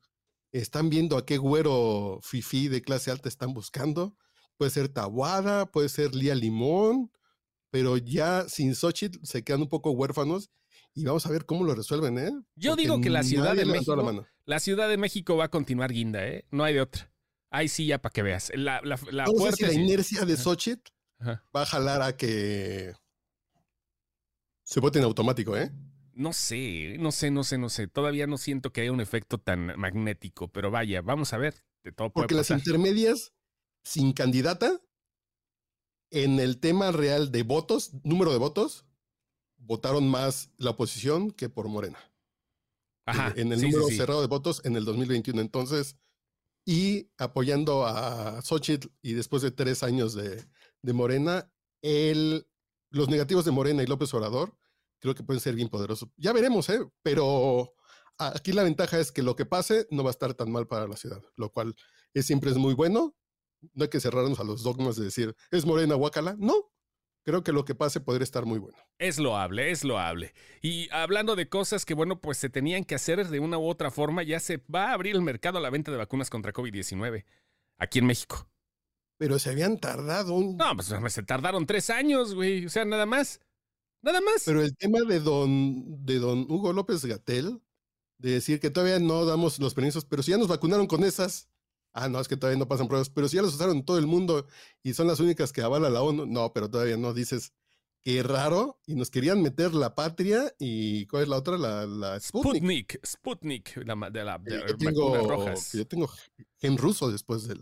están 0.52 0.90
viendo 0.90 1.18
a 1.18 1.26
qué 1.26 1.38
güero 1.38 2.20
fifi 2.24 2.68
de 2.68 2.82
clase 2.82 3.12
alta 3.12 3.30
están 3.30 3.54
buscando. 3.54 4.16
Puede 4.58 4.72
ser 4.72 4.90
Tabuada, 4.90 5.68
puede 5.72 5.90
ser 5.90 6.16
Lía 6.16 6.34
Limón, 6.34 7.12
pero 7.70 7.98
ya 7.98 8.48
sin 8.50 8.74
Xochitl 8.74 9.20
se 9.24 9.44
quedan 9.44 9.62
un 9.62 9.70
poco 9.70 9.92
huérfanos 9.92 10.50
y 10.96 11.04
vamos 11.04 11.28
a 11.28 11.30
ver 11.30 11.46
cómo 11.46 11.64
lo 11.64 11.76
resuelven, 11.76 12.18
¿eh? 12.18 12.32
Yo 12.56 12.76
digo 12.76 13.00
que 13.00 13.12
la 13.12 13.22
Ciudad 13.22 13.56
de 13.56 13.66
México, 13.66 13.96
la, 13.96 14.28
la 14.46 14.60
Ciudad 14.60 14.90
de 14.90 14.98
México 14.98 15.38
va 15.38 15.46
a 15.46 15.52
continuar 15.52 15.94
guinda, 15.94 16.26
¿eh? 16.26 16.46
No 16.50 16.64
hay 16.64 16.74
de 16.74 16.82
otra. 16.82 17.12
Ahí 17.50 17.68
sí, 17.68 17.88
ya 17.88 18.02
para 18.02 18.14
que 18.14 18.24
veas. 18.24 18.52
La, 18.56 18.82
la, 18.84 19.00
la, 19.12 19.26
la 19.26 19.74
inercia 19.74 20.26
de 20.26 20.36
Xochitl 20.36 20.92
va 21.56 21.62
a 21.62 21.66
jalar 21.66 22.02
a 22.02 22.18
que 22.18 22.94
se 24.64 24.80
vote 24.80 25.00
en 25.00 25.06
automático, 25.06 25.56
¿eh? 25.58 25.72
No 26.14 26.34
sé, 26.34 26.98
no 27.00 27.12
sé, 27.12 27.32
no 27.32 27.44
sé, 27.44 27.58
no 27.58 27.70
sé. 27.70 27.88
Todavía 27.88 28.28
no 28.28 28.38
siento 28.38 28.74
que 28.74 28.82
haya 28.82 28.92
un 28.92 29.02
efecto 29.02 29.38
tan 29.38 29.80
magnético, 29.80 30.48
pero 30.48 30.72
vaya, 30.72 31.02
vamos 31.02 31.32
a 31.32 31.38
ver. 31.38 31.64
De 31.84 31.92
todo 31.92 32.12
Porque 32.12 32.36
las 32.36 32.50
intermedias 32.50 33.34
sin 33.84 34.12
candidata, 34.14 34.82
en 36.10 36.40
el 36.40 36.60
tema 36.60 36.92
real 36.92 37.32
de 37.32 37.44
votos, 37.44 37.92
número 38.04 38.32
de 38.32 38.40
votos, 38.40 38.86
votaron 39.58 40.10
más 40.10 40.52
la 40.58 40.72
oposición 40.72 41.32
que 41.32 41.50
por 41.50 41.68
Morena. 41.68 42.00
Ajá. 43.06 43.34
En, 43.38 43.54
el 43.54 43.62
número 43.62 43.88
cerrado 43.88 44.22
de 44.22 44.28
votos 44.28 44.62
en 44.66 44.76
el 44.76 44.84
2021. 44.84 45.40
Entonces, 45.40 45.96
y 46.68 47.10
apoyando 47.18 47.86
a 47.86 48.42
Xochitl 48.42 48.90
y 49.02 49.14
después 49.14 49.42
de 49.42 49.52
tres 49.52 49.84
años 49.84 50.14
de, 50.14 50.46
Morena, 50.94 51.50
el, 51.82 52.46
los 52.90 53.08
negativos 53.08 53.46
de 53.46 53.52
Morena 53.52 53.84
y 53.84 53.88
López 53.88 54.14
Obrador 54.14 54.54
creo 55.00 55.16
que 55.16 55.24
pueden 55.24 55.40
ser 55.40 55.56
bien 55.56 55.70
poderosos. 55.70 56.10
Ya 56.18 56.34
veremos, 56.34 56.68
¿eh? 56.68 56.82
Pero 57.04 57.74
aquí 58.18 58.52
la 58.52 58.64
ventaja 58.64 59.00
es 59.00 59.14
que 59.14 59.24
lo 59.24 59.38
que 59.38 59.46
pase 59.46 59.88
no 59.92 60.04
va 60.04 60.10
a 60.10 60.12
estar 60.12 60.34
tan 60.34 60.52
mal 60.52 60.68
para 60.68 60.90
la 60.90 60.98
ciudad, 60.98 61.24
lo 61.38 61.54
cual 61.54 61.74
es, 62.14 62.26
siempre 62.26 62.52
es 62.52 62.58
muy 62.58 62.74
bueno. 62.74 63.16
No 63.74 63.84
hay 63.84 63.90
que 63.90 64.02
cerrarnos 64.02 64.42
a 64.42 64.44
los 64.44 64.62
dogmas 64.62 64.98
de 64.98 65.06
decir, 65.06 65.34
es 65.52 65.66
Morena, 65.66 65.96
Huacala. 65.96 66.36
No, 66.38 66.70
creo 67.28 67.44
que 67.44 67.52
lo 67.52 67.66
que 67.66 67.76
pase 67.76 68.00
podría 68.00 68.24
estar 68.24 68.46
muy 68.46 68.58
bueno. 68.58 68.78
Es 69.00 69.20
loable, 69.20 69.70
es 69.70 69.84
loable. 69.84 70.34
Y 70.62 70.90
hablando 70.92 71.36
de 71.36 71.50
cosas 71.50 71.84
que, 71.84 71.94
bueno, 71.94 72.22
pues 72.22 72.38
se 72.38 72.50
tenían 72.50 72.86
que 72.86 72.96
hacer 72.96 73.28
de 73.28 73.42
una 73.42 73.58
u 73.58 73.68
otra 73.68 73.92
forma, 73.92 74.24
ya 74.24 74.40
se 74.40 74.64
va 74.74 74.92
a 74.92 74.94
abrir 74.94 75.14
el 75.14 75.22
mercado 75.22 75.58
a 75.58 75.62
la 75.62 75.70
venta 75.70 75.92
de 75.92 75.98
vacunas 75.98 76.30
contra 76.30 76.54
COVID-19 76.54 77.26
aquí 77.80 78.00
en 78.00 78.06
México. 78.06 78.48
Pero 79.18 79.40
se 79.40 79.50
habían 79.50 79.78
tardado 79.78 80.36
un... 80.36 80.56
No, 80.56 80.74
pues 80.74 81.14
se 81.14 81.22
tardaron 81.22 81.66
tres 81.66 81.90
años, 81.90 82.34
güey. 82.34 82.66
O 82.66 82.70
sea, 82.70 82.86
nada 82.86 83.06
más. 83.06 83.42
Nada 84.02 84.22
más. 84.22 84.44
Pero 84.46 84.62
el 84.62 84.74
tema 84.78 85.00
de 85.02 85.20
don, 85.20 86.06
de 86.06 86.20
don 86.20 86.50
Hugo 86.50 86.72
López 86.72 87.04
Gatel, 87.04 87.62
de 88.20 88.32
decir 88.32 88.62
que 88.62 88.70
todavía 88.70 89.00
no 89.00 89.26
damos 89.26 89.60
los 89.60 89.74
permisos, 89.74 90.06
pero 90.06 90.24
si 90.24 90.32
ya 90.32 90.38
nos 90.38 90.48
vacunaron 90.48 90.88
con 90.88 91.04
esas, 91.04 91.50
ah, 91.98 92.10
no, 92.10 92.20
es 92.20 92.28
que 92.28 92.38
todavía 92.38 92.60
no 92.60 92.68
pasan 92.68 92.88
pruebas, 92.88 93.10
pero 93.10 93.28
si 93.28 93.36
ya 93.38 93.42
los 93.42 93.56
usaron 93.56 93.78
en 93.78 93.86
todo 93.86 93.98
el 93.98 94.06
mundo 94.06 94.46
y 94.84 94.94
son 94.94 95.08
las 95.08 95.20
únicas 95.20 95.52
que 95.52 95.62
avala 95.62 95.90
la 95.90 96.04
ONU, 96.04 96.26
no, 96.28 96.54
pero 96.54 96.70
todavía 96.70 96.96
no 96.96 97.14
dices, 97.14 97.54
qué 98.04 98.22
raro, 98.22 98.80
y 98.86 98.94
nos 98.96 99.10
querían 99.10 99.42
meter 99.42 99.74
la 99.74 99.96
patria 99.96 100.54
y 100.60 101.08
¿cuál 101.08 101.24
es 101.24 101.30
la 101.30 101.38
otra? 101.38 101.58
La, 101.58 101.88
la 101.88 102.20
Sputnik. 102.20 103.00
Sputnik, 103.06 103.78
la, 103.78 103.96
de 104.12 104.24
la 104.24 104.38
de 104.38 104.64
yo, 104.68 104.78
tengo, 104.78 105.28
rojas. 105.28 105.74
yo 105.74 105.88
tengo 105.88 106.10
gen 106.58 106.78
ruso 106.78 107.12
después 107.12 107.48
del, 107.48 107.60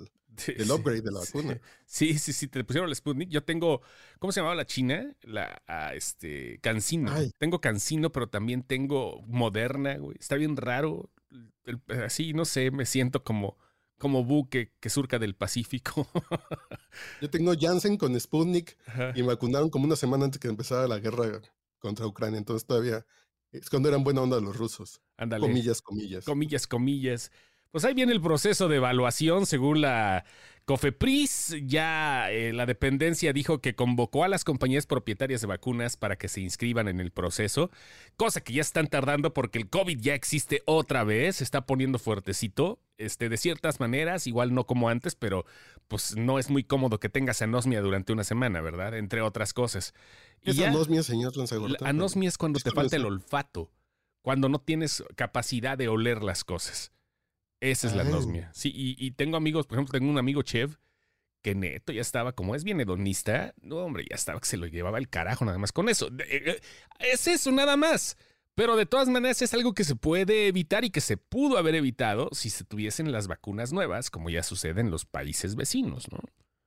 upgrade 0.69 1.01
de 1.01 1.11
la 1.11 1.19
vacuna. 1.21 1.61
Sí, 1.85 2.19
sí, 2.19 2.33
sí, 2.33 2.49
te 2.49 2.63
pusieron 2.65 2.89
el 2.89 2.95
Sputnik. 2.95 3.29
Yo 3.29 3.43
tengo, 3.45 3.81
¿cómo 4.19 4.33
se 4.33 4.41
llamaba 4.41 4.55
la 4.55 4.65
china? 4.65 5.15
La, 5.21 5.61
este, 5.93 6.59
Cancino. 6.59 7.13
Tengo 7.37 7.61
Cancino, 7.61 8.11
pero 8.11 8.27
también 8.27 8.63
tengo 8.63 9.21
Moderna, 9.27 9.95
güey. 9.97 10.17
Está 10.19 10.35
bien 10.35 10.57
raro. 10.57 11.09
así, 12.03 12.33
no 12.33 12.43
sé, 12.43 12.69
me 12.71 12.85
siento 12.85 13.23
como 13.23 13.57
como 13.97 14.23
buque 14.23 14.73
que 14.79 14.89
surca 14.89 15.19
del 15.19 15.35
Pacífico. 15.35 16.07
Yo 17.21 17.29
tengo 17.29 17.53
Janssen 17.59 17.97
con 17.97 18.19
Sputnik 18.19 18.77
y 19.15 19.21
me 19.21 19.29
vacunaron 19.29 19.69
como 19.69 19.85
una 19.85 19.95
semana 19.95 20.25
antes 20.25 20.39
que 20.39 20.47
empezara 20.47 20.87
la 20.87 20.99
guerra 20.99 21.41
contra 21.79 22.05
Ucrania. 22.05 22.37
Entonces 22.37 22.65
todavía 22.65 23.05
es 23.51 23.69
cuando 23.69 23.89
eran 23.89 24.03
buena 24.03 24.21
onda 24.21 24.39
los 24.39 24.57
rusos. 24.57 25.01
Ándale. 25.17 25.47
Comillas, 25.47 25.81
comillas. 25.81 26.25
Comillas, 26.25 26.67
comillas. 26.67 27.31
Pues 27.71 27.83
ahí 27.83 27.93
viene 27.93 28.13
el 28.13 28.21
proceso 28.21 28.69
de 28.69 28.77
evaluación 28.77 29.45
según 29.45 29.81
la 29.81 30.23
Cofepris. 30.63 31.55
Ya 31.65 32.31
eh, 32.31 32.53
la 32.53 32.65
dependencia 32.65 33.33
dijo 33.33 33.59
que 33.59 33.75
convocó 33.75 34.23
a 34.23 34.29
las 34.29 34.43
compañías 34.45 34.85
propietarias 34.85 35.41
de 35.41 35.47
vacunas 35.47 35.97
para 35.97 36.15
que 36.15 36.27
se 36.27 36.41
inscriban 36.41 36.87
en 36.87 36.99
el 36.99 37.11
proceso, 37.11 37.71
cosa 38.15 38.41
que 38.41 38.53
ya 38.53 38.61
están 38.61 38.87
tardando 38.87 39.33
porque 39.33 39.59
el 39.59 39.69
COVID 39.69 39.99
ya 39.99 40.15
existe 40.15 40.63
otra 40.65 41.03
vez, 41.03 41.37
se 41.37 41.43
está 41.43 41.65
poniendo 41.65 41.99
fuertecito. 41.99 42.79
Este, 42.97 43.27
de 43.27 43.37
ciertas 43.37 43.79
maneras, 43.79 44.25
igual 44.25 44.53
no 44.53 44.65
como 44.65 44.87
antes, 44.87 45.15
pero 45.15 45.45
pues 45.87 46.15
no 46.15 46.39
es 46.39 46.49
muy 46.49 46.63
cómodo 46.63 46.99
que 46.99 47.09
tengas 47.09 47.41
anosmia 47.41 47.81
durante 47.81 48.13
una 48.13 48.23
semana, 48.23 48.61
¿verdad? 48.61 48.97
Entre 48.97 49.21
otras 49.21 49.53
cosas. 49.53 49.93
¿Qué 50.41 50.51
es 50.51 50.59
anosmia, 50.59 51.03
señor 51.03 51.33
Anosmia 51.81 52.29
es 52.29 52.37
cuando 52.37 52.59
te 52.59 52.71
falta 52.71 52.95
el 52.95 53.05
olfato, 53.05 53.71
cuando 54.21 54.47
no 54.47 54.59
tienes 54.59 55.03
capacidad 55.15 55.77
de 55.77 55.89
oler 55.89 56.23
las 56.23 56.43
cosas. 56.43 56.93
Esa 57.59 57.87
es 57.87 57.95
la 57.95 58.03
anosmia. 58.03 58.51
Sí, 58.53 58.71
y, 58.73 59.11
tengo 59.11 59.37
amigos, 59.37 59.65
por 59.65 59.77
ejemplo, 59.77 59.97
tengo 59.97 60.11
un 60.11 60.17
amigo 60.17 60.41
Chev 60.41 60.77
que 61.41 61.53
Neto 61.53 61.93
ya 61.93 62.01
estaba, 62.01 62.33
como 62.33 62.55
es 62.55 62.63
bien 62.63 62.81
hedonista, 62.81 63.53
no, 63.61 63.77
hombre, 63.77 64.05
ya 64.09 64.15
estaba 64.15 64.39
que 64.39 64.47
se 64.47 64.57
lo 64.57 64.65
llevaba 64.65 64.97
el 64.97 65.09
carajo 65.09 65.45
nada 65.45 65.57
más 65.57 65.71
con 65.71 65.89
eso. 65.89 66.07
Eh, 66.07 66.43
eh, 66.45 66.61
es 66.99 67.27
eso, 67.27 67.51
nada 67.51 67.77
más. 67.77 68.17
Pero 68.55 68.75
de 68.75 68.85
todas 68.85 69.09
maneras 69.09 69.41
es 69.41 69.53
algo 69.53 69.73
que 69.73 69.83
se 69.83 69.95
puede 69.95 70.47
evitar 70.47 70.85
y 70.85 70.89
que 70.89 71.01
se 71.01 71.17
pudo 71.17 71.57
haber 71.57 71.75
evitado 71.75 72.29
si 72.31 72.49
se 72.49 72.63
tuviesen 72.63 73.11
las 73.11 73.27
vacunas 73.27 73.73
nuevas, 73.73 74.09
como 74.09 74.29
ya 74.29 74.43
sucede 74.43 74.81
en 74.81 74.91
los 74.91 75.05
países 75.05 75.55
vecinos, 75.55 76.05
¿no? 76.11 76.19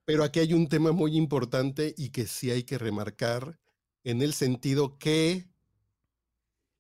Pero 0.05 0.25
aquí 0.25 0.41
hay 0.41 0.55
un 0.55 0.69
tema 0.69 0.93
muy 0.93 1.17
importante 1.17 1.95
y 1.97 2.11
que 2.11 2.27
sí 2.27 2.51
hay 2.51 2.63
que 2.63 2.79
remarcar 2.79 3.59
en 4.05 4.23
el 4.23 4.33
sentido 4.33 4.99
que 4.99 5.49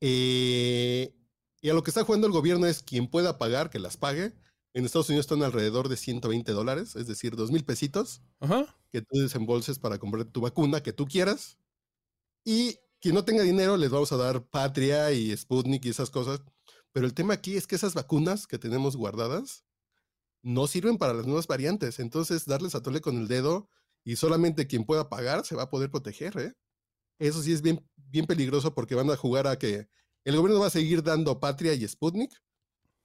eh, 0.00 1.14
y 1.60 1.70
a 1.70 1.74
lo 1.74 1.82
que 1.82 1.90
está 1.90 2.04
jugando 2.04 2.26
el 2.26 2.32
gobierno 2.32 2.66
es 2.66 2.82
quien 2.82 3.08
pueda 3.08 3.38
pagar, 3.38 3.70
que 3.70 3.78
las 3.78 3.96
pague, 3.96 4.32
en 4.74 4.84
Estados 4.84 5.08
Unidos 5.08 5.24
están 5.24 5.42
alrededor 5.42 5.88
de 5.88 5.96
120 5.96 6.52
dólares, 6.52 6.94
es 6.94 7.06
decir, 7.06 7.34
2 7.34 7.50
mil 7.50 7.64
pesitos, 7.64 8.22
que 8.90 9.02
tú 9.02 9.18
desembolses 9.18 9.78
para 9.78 9.98
comprar 9.98 10.24
tu 10.26 10.40
vacuna 10.40 10.82
que 10.82 10.92
tú 10.92 11.06
quieras. 11.06 11.58
Y 12.44 12.78
quien 13.00 13.14
no 13.14 13.24
tenga 13.24 13.42
dinero, 13.42 13.76
les 13.76 13.90
vamos 13.90 14.12
a 14.12 14.16
dar 14.16 14.44
Patria 14.46 15.12
y 15.12 15.36
Sputnik 15.36 15.84
y 15.84 15.90
esas 15.90 16.10
cosas. 16.10 16.40
Pero 16.92 17.06
el 17.06 17.14
tema 17.14 17.34
aquí 17.34 17.56
es 17.56 17.66
que 17.66 17.76
esas 17.76 17.94
vacunas 17.94 18.46
que 18.46 18.58
tenemos 18.58 18.96
guardadas 18.96 19.64
no 20.42 20.66
sirven 20.66 20.98
para 20.98 21.14
las 21.14 21.26
nuevas 21.26 21.46
variantes. 21.46 21.98
Entonces, 21.98 22.46
darles 22.46 22.74
a 22.74 22.82
tole 22.82 23.00
con 23.00 23.16
el 23.16 23.28
dedo 23.28 23.68
y 24.04 24.16
solamente 24.16 24.66
quien 24.66 24.84
pueda 24.84 25.08
pagar 25.08 25.44
se 25.44 25.54
va 25.54 25.64
a 25.64 25.70
poder 25.70 25.90
proteger. 25.90 26.38
¿eh? 26.38 26.54
Eso 27.18 27.42
sí 27.42 27.52
es 27.52 27.62
bien, 27.62 27.84
peligroso 28.26 28.74
porque 28.74 28.94
van 28.94 29.10
a 29.10 29.16
jugar 29.16 29.46
a 29.46 29.58
que 29.58 29.88
el 30.24 30.36
gobierno 30.36 30.60
va 30.60 30.66
a 30.66 30.70
seguir 30.70 31.02
dando 31.02 31.40
Patria 31.40 31.74
y 31.74 31.86
Sputnik 31.86 32.32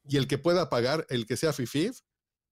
y 0.05 0.17
el 0.17 0.27
que 0.27 0.37
pueda 0.37 0.69
pagar, 0.69 1.05
el 1.09 1.25
que 1.25 1.37
sea 1.37 1.53
FIFI, 1.53 1.91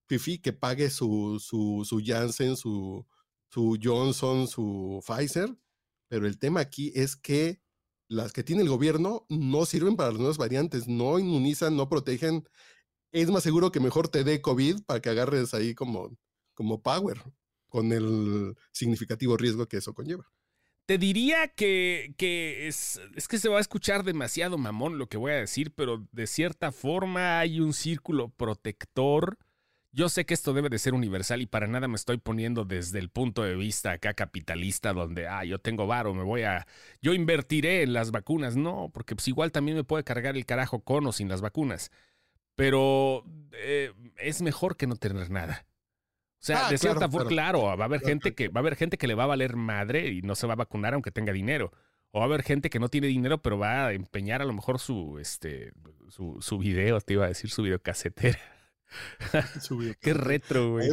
FIFI 0.07 0.39
que 0.39 0.53
pague 0.53 0.89
su, 0.89 1.39
su, 1.39 1.85
su 1.85 2.01
Janssen, 2.03 2.55
su, 2.55 3.05
su 3.49 3.77
Johnson, 3.81 4.47
su 4.47 5.03
Pfizer. 5.05 5.55
Pero 6.11 6.27
el 6.27 6.37
tema 6.37 6.59
aquí 6.59 6.91
es 6.93 7.15
que 7.15 7.61
las 8.09 8.33
que 8.33 8.43
tiene 8.43 8.63
el 8.63 8.67
gobierno 8.67 9.25
no 9.29 9.65
sirven 9.65 9.95
para 9.95 10.09
las 10.09 10.19
nuevas 10.19 10.37
variantes, 10.37 10.89
no 10.89 11.17
inmunizan, 11.19 11.77
no 11.77 11.87
protegen. 11.87 12.43
Es 13.13 13.29
más 13.29 13.43
seguro 13.43 13.71
que 13.71 13.79
mejor 13.79 14.09
te 14.09 14.25
dé 14.25 14.41
COVID 14.41 14.81
para 14.85 14.99
que 14.99 15.09
agarres 15.09 15.53
ahí 15.53 15.73
como, 15.73 16.17
como 16.53 16.81
power, 16.81 17.23
con 17.69 17.93
el 17.93 18.57
significativo 18.73 19.37
riesgo 19.37 19.69
que 19.69 19.77
eso 19.77 19.93
conlleva. 19.93 20.29
Te 20.85 20.97
diría 20.97 21.47
que, 21.47 22.13
que 22.17 22.67
es, 22.67 22.99
es, 23.15 23.29
que 23.29 23.39
se 23.39 23.47
va 23.47 23.59
a 23.59 23.61
escuchar 23.61 24.03
demasiado 24.03 24.57
mamón 24.57 24.97
lo 24.97 25.07
que 25.07 25.15
voy 25.15 25.31
a 25.31 25.35
decir, 25.35 25.73
pero 25.73 26.05
de 26.11 26.27
cierta 26.27 26.73
forma 26.73 27.39
hay 27.39 27.61
un 27.61 27.71
círculo 27.71 28.27
protector. 28.35 29.37
Yo 29.93 30.07
sé 30.07 30.25
que 30.25 30.33
esto 30.33 30.53
debe 30.53 30.69
de 30.69 30.79
ser 30.79 30.93
universal 30.93 31.41
y 31.41 31.47
para 31.47 31.67
nada 31.67 31.89
me 31.89 31.95
estoy 31.95 32.17
poniendo 32.17 32.63
desde 32.63 32.99
el 32.99 33.09
punto 33.09 33.43
de 33.43 33.55
vista 33.55 33.91
acá 33.91 34.13
capitalista 34.13 34.93
donde, 34.93 35.27
ah, 35.27 35.43
yo 35.43 35.59
tengo 35.59 35.85
varo, 35.85 36.13
me 36.13 36.23
voy 36.23 36.43
a, 36.43 36.65
yo 37.01 37.13
invertiré 37.13 37.83
en 37.83 37.91
las 37.91 38.11
vacunas. 38.11 38.55
No, 38.55 38.89
porque 38.93 39.15
pues 39.15 39.27
igual 39.27 39.51
también 39.51 39.75
me 39.75 39.83
puede 39.83 40.05
cargar 40.05 40.37
el 40.37 40.45
carajo 40.45 40.79
con 40.79 41.05
o 41.07 41.11
sin 41.11 41.27
las 41.27 41.41
vacunas. 41.41 41.91
Pero 42.55 43.25
eh, 43.51 43.91
es 44.17 44.41
mejor 44.41 44.77
que 44.77 44.87
no 44.87 44.95
tener 44.95 45.29
nada. 45.29 45.65
O 46.39 46.43
sea, 46.43 46.67
ah, 46.67 46.69
de 46.69 46.77
cierta 46.77 47.09
forma, 47.09 47.29
claro, 47.29 47.63
va 47.63 47.71
a 47.73 47.85
haber 47.85 48.01
gente 48.01 48.33
que 48.33 48.47
va 48.47 48.59
a 48.59 48.63
haber 48.63 48.77
gente 48.77 48.97
que 48.97 49.07
le 49.07 49.13
va 49.13 49.25
a 49.25 49.27
valer 49.27 49.57
madre 49.57 50.07
y 50.07 50.21
no 50.21 50.35
se 50.35 50.47
va 50.47 50.53
a 50.53 50.55
vacunar 50.55 50.93
aunque 50.93 51.11
tenga 51.11 51.33
dinero. 51.33 51.71
O 52.11 52.19
va 52.19 52.25
a 52.25 52.27
haber 52.27 52.43
gente 52.43 52.69
que 52.69 52.79
no 52.79 52.87
tiene 52.87 53.07
dinero, 53.07 53.41
pero 53.41 53.57
va 53.57 53.87
a 53.87 53.93
empeñar 53.93 54.41
a 54.41 54.45
lo 54.45 54.53
mejor 54.53 54.79
su 54.79 55.19
este 55.19 55.73
su, 56.09 56.37
su 56.41 56.57
video, 56.57 56.99
te 57.01 57.13
iba 57.13 57.25
a 57.25 57.29
decir 57.29 57.49
su 57.49 57.61
videocasetera. 57.61 58.39
Qué 60.01 60.13
retro, 60.13 60.71
güey. 60.71 60.89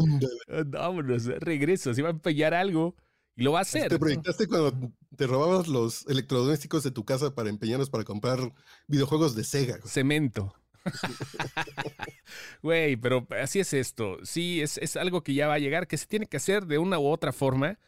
Vámonos, 0.67 1.27
regreso, 1.27 1.95
se 1.95 2.03
va 2.03 2.09
a 2.09 2.13
empeñar 2.13 2.55
algo 2.55 2.95
y 3.37 3.43
lo 3.43 3.53
va 3.53 3.61
a 3.61 3.63
hacer. 3.63 3.89
Te 3.89 3.99
proyectaste 3.99 4.47
cuando 4.47 4.93
te 5.17 5.27
robabas 5.27 5.69
los 5.69 6.07
electrodomésticos 6.09 6.83
de 6.83 6.91
tu 6.91 7.05
casa 7.05 7.35
para 7.35 7.49
empeñarlos 7.49 7.91
para 7.91 8.05
comprar 8.05 8.53
videojuegos 8.87 9.35
de 9.35 9.45
Sega. 9.45 9.79
Cemento. 9.85 10.55
Güey, 12.63 12.97
pero 12.97 13.27
así 13.41 13.61
es 13.61 13.73
esto. 13.73 14.19
Sí, 14.23 14.61
es, 14.61 14.79
es, 14.79 14.97
algo 14.97 15.23
que 15.23 15.35
ya 15.35 15.49
va 15.49 15.55
a 15.55 15.59
llegar, 15.59 15.87
que 15.87 15.97
se 15.97 16.07
tiene 16.07 16.27
que 16.27 16.37
hacer 16.37 16.67
de 16.67 16.79
una 16.79 16.99
u 16.99 17.07
otra 17.07 17.33
forma. 17.33 17.79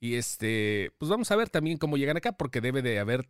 Y 0.00 0.14
este, 0.14 0.92
pues 0.98 1.10
vamos 1.10 1.30
a 1.30 1.36
ver 1.36 1.50
también 1.50 1.78
cómo 1.78 1.96
llegan 1.96 2.16
acá, 2.16 2.32
porque 2.32 2.60
debe 2.60 2.82
de 2.82 2.98
haber, 2.98 3.28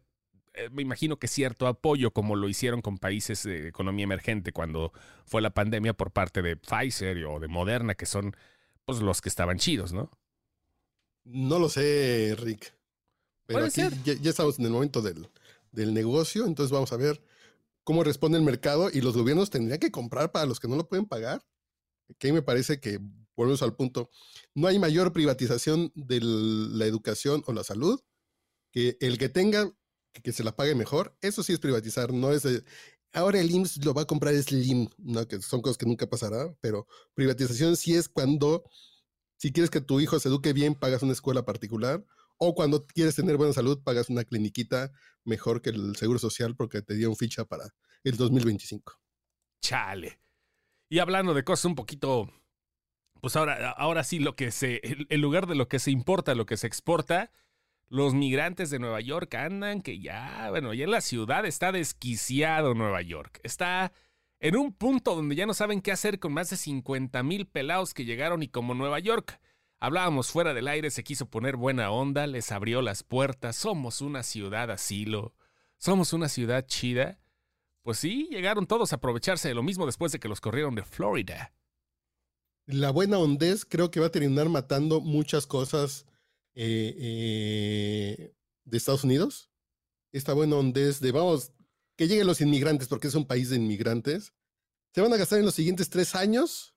me 0.71 0.83
imagino 0.83 1.19
que 1.19 1.29
cierto 1.29 1.67
apoyo, 1.67 2.12
como 2.12 2.37
lo 2.37 2.49
hicieron 2.49 2.83
con 2.83 2.99
países 2.99 3.43
de 3.45 3.69
economía 3.69 4.05
emergente 4.05 4.52
cuando 4.52 4.93
fue 5.25 5.43
la 5.43 5.50
pandemia 5.50 5.95
por 5.95 6.11
parte 6.11 6.43
de 6.43 6.57
Pfizer 6.57 7.25
o 7.26 7.40
de 7.40 7.49
Moderna, 7.49 7.95
que 7.95 8.07
son 8.07 8.37
pues 8.85 9.00
los 9.00 9.21
que 9.21 9.29
estaban 9.29 9.59
chidos, 9.59 9.93
¿no? 9.93 10.11
No 11.25 11.59
lo 11.59 11.69
sé, 11.69 12.35
Rick. 12.38 12.73
Pero 13.47 13.64
aquí 13.64 13.83
Ya, 14.05 14.14
ya, 14.14 14.31
estamos 14.31 14.59
en 14.59 14.67
el 14.67 14.71
momento 14.71 15.02
del, 15.02 15.29
del 15.73 15.95
negocio, 15.95 16.47
entonces 16.47 16.73
vamos 16.73 16.93
a 16.93 16.97
ver 16.97 17.23
cómo 17.85 18.05
responde 18.05 18.38
el 18.38 18.45
mercado 18.45 18.90
y 18.93 19.00
los 19.00 19.17
gobiernos 19.17 19.50
tendrían 19.50 19.81
que 19.81 19.90
comprar 19.90 20.33
para 20.33 20.47
los 20.47 20.61
que 20.61 20.69
no 20.69 20.76
lo 20.76 20.88
pueden 20.88 21.07
pagar. 21.07 21.45
Que 22.19 22.33
me 22.33 22.43
parece 22.43 22.81
que, 22.81 22.99
volvemos 23.37 23.62
al 23.62 23.76
punto, 23.76 24.11
no 24.55 24.67
hay 24.67 24.79
mayor 24.79 25.12
privatización 25.12 25.93
de 25.95 26.21
la 26.21 26.87
educación 26.87 27.43
o 27.47 27.52
la 27.52 27.64
salud 27.64 28.00
que 28.71 28.97
el 29.00 29.19
que 29.19 29.29
tenga 29.29 29.73
que 30.12 30.33
se 30.33 30.45
la 30.45 30.55
pague 30.55 30.75
mejor. 30.75 31.17
Eso 31.21 31.43
sí 31.43 31.52
es 31.52 31.59
privatizar, 31.59 32.12
no 32.12 32.33
es 32.33 32.47
ahora 33.12 33.40
el 33.40 33.50
IMSS 33.50 33.85
lo 33.85 33.95
va 33.95 34.02
a 34.02 34.07
comprar 34.07 34.35
Slim, 34.35 34.88
no, 34.99 35.26
que 35.26 35.40
son 35.43 35.62
cosas 35.62 35.79
que 35.79 35.87
nunca 35.87 36.09
pasará, 36.09 36.55
pero 36.61 36.87
privatización 37.14 37.76
sí 37.76 37.95
es 37.95 38.09
cuando, 38.09 38.64
si 39.37 39.52
quieres 39.52 39.71
que 39.71 39.81
tu 39.81 40.00
hijo 40.00 40.19
se 40.19 40.29
eduque 40.29 40.52
bien, 40.52 40.75
pagas 40.75 41.02
una 41.02 41.12
escuela 41.12 41.45
particular 41.45 42.05
o 42.38 42.55
cuando 42.55 42.87
quieres 42.87 43.17
tener 43.17 43.37
buena 43.37 43.52
salud, 43.52 43.83
pagas 43.83 44.09
una 44.09 44.25
cliniquita 44.25 44.93
mejor 45.25 45.61
que 45.61 45.71
el 45.71 45.95
Seguro 45.97 46.19
Social 46.19 46.57
porque 46.57 46.81
te 46.83 46.95
dio 46.95 47.11
un 47.11 47.17
ficha 47.17 47.45
para 47.45 47.64
el 48.02 48.17
2025. 48.17 48.99
Chale. 49.62 50.21
Y 50.88 51.00
hablando 51.00 51.35
de 51.35 51.45
cosas 51.45 51.67
un 51.67 51.75
poquito, 51.75 52.33
pues 53.21 53.37
ahora, 53.37 53.71
ahora 53.73 54.05
sí, 54.05 54.21
lo 54.21 54.37
que 54.37 54.50
se, 54.50 54.81
en 54.83 55.21
lugar 55.21 55.47
de 55.47 55.55
lo 55.55 55.69
que 55.69 55.79
se 55.79 55.90
importa, 55.90 56.35
lo 56.35 56.47
que 56.47 56.57
se 56.57 56.67
exporta, 56.67 57.31
los 57.90 58.14
migrantes 58.14 58.70
de 58.70 58.78
Nueva 58.78 59.02
York 59.02 59.35
andan 59.35 59.82
que 59.82 60.00
ya, 60.00 60.49
bueno, 60.49 60.73
ya 60.73 60.85
en 60.85 60.90
la 60.90 61.02
ciudad 61.02 61.44
está 61.44 61.73
desquiciado 61.73 62.73
Nueva 62.73 63.02
York. 63.02 63.40
Está 63.42 63.92
en 64.38 64.56
un 64.56 64.73
punto 64.73 65.14
donde 65.14 65.37
ya 65.37 65.44
no 65.44 65.52
saben 65.52 65.82
qué 65.82 65.92
hacer 65.92 66.18
con 66.18 66.32
más 66.32 66.49
de 66.49 66.56
50 66.56 67.23
mil 67.23 67.47
pelados 67.47 67.92
que 67.92 68.06
llegaron 68.06 68.42
y 68.42 68.49
como 68.49 68.73
Nueva 68.73 68.99
York 69.00 69.38
Hablábamos 69.82 70.30
fuera 70.30 70.52
del 70.52 70.68
aire, 70.68 70.90
se 70.90 71.02
quiso 71.02 71.25
poner 71.25 71.56
buena 71.56 71.90
onda, 71.90 72.26
les 72.26 72.52
abrió 72.52 72.82
las 72.82 73.02
puertas, 73.02 73.56
somos 73.56 74.02
una 74.02 74.23
ciudad 74.23 74.70
asilo, 74.70 75.35
somos 75.78 76.12
una 76.12 76.28
ciudad 76.28 76.66
chida. 76.66 77.18
Pues 77.80 77.99
sí, 77.99 78.28
llegaron 78.30 78.66
todos 78.66 78.92
a 78.92 78.97
aprovecharse 78.97 79.49
de 79.49 79.54
lo 79.54 79.62
mismo 79.62 79.87
después 79.87 80.12
de 80.12 80.20
que 80.20 80.28
los 80.28 80.42
corrieron 80.42 80.75
de 80.75 80.82
Florida. 80.82 81.54
La 82.66 82.90
buena 82.90 83.16
ondez 83.18 83.64
creo 83.64 83.90
que 83.90 84.00
va 84.00 84.09
a 84.09 84.12
terminar 84.12 84.50
matando 84.50 85.00
muchas 85.00 85.47
cosas 85.47 86.04
eh, 86.54 86.95
eh, 86.99 88.35
de 88.64 88.76
Estados 88.76 89.04
Unidos. 89.04 89.50
Esta 90.12 90.33
buena 90.33 90.57
ondez 90.57 91.00
de, 91.00 91.12
vamos, 91.12 91.52
que 91.97 92.09
lleguen 92.09 92.26
los 92.26 92.40
inmigrantes, 92.40 92.88
porque 92.88 93.09
es 93.09 93.14
un 93.14 93.26
país 93.26 93.50
de 93.50 93.57
inmigrantes. 93.57 94.33
Se 94.95 95.00
van 95.00 95.12
a 95.12 95.16
gastar 95.16 95.38
en 95.38 95.45
los 95.45 95.54
siguientes 95.54 95.90
tres 95.90 96.14
años 96.14 96.75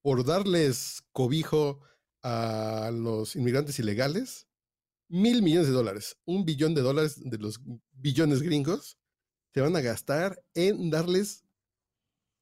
por 0.00 0.24
darles 0.24 1.02
cobijo 1.12 1.80
a 2.22 2.90
los 2.92 3.36
inmigrantes 3.36 3.78
ilegales 3.78 4.46
mil 5.12 5.42
millones 5.42 5.68
de 5.68 5.74
dólares, 5.74 6.16
un 6.24 6.46
billón 6.46 6.74
de 6.74 6.80
dólares 6.80 7.20
de 7.22 7.36
los 7.36 7.60
billones 7.92 8.40
gringos, 8.40 8.98
se 9.52 9.60
van 9.60 9.76
a 9.76 9.82
gastar 9.82 10.42
en 10.54 10.90
darles 10.90 11.44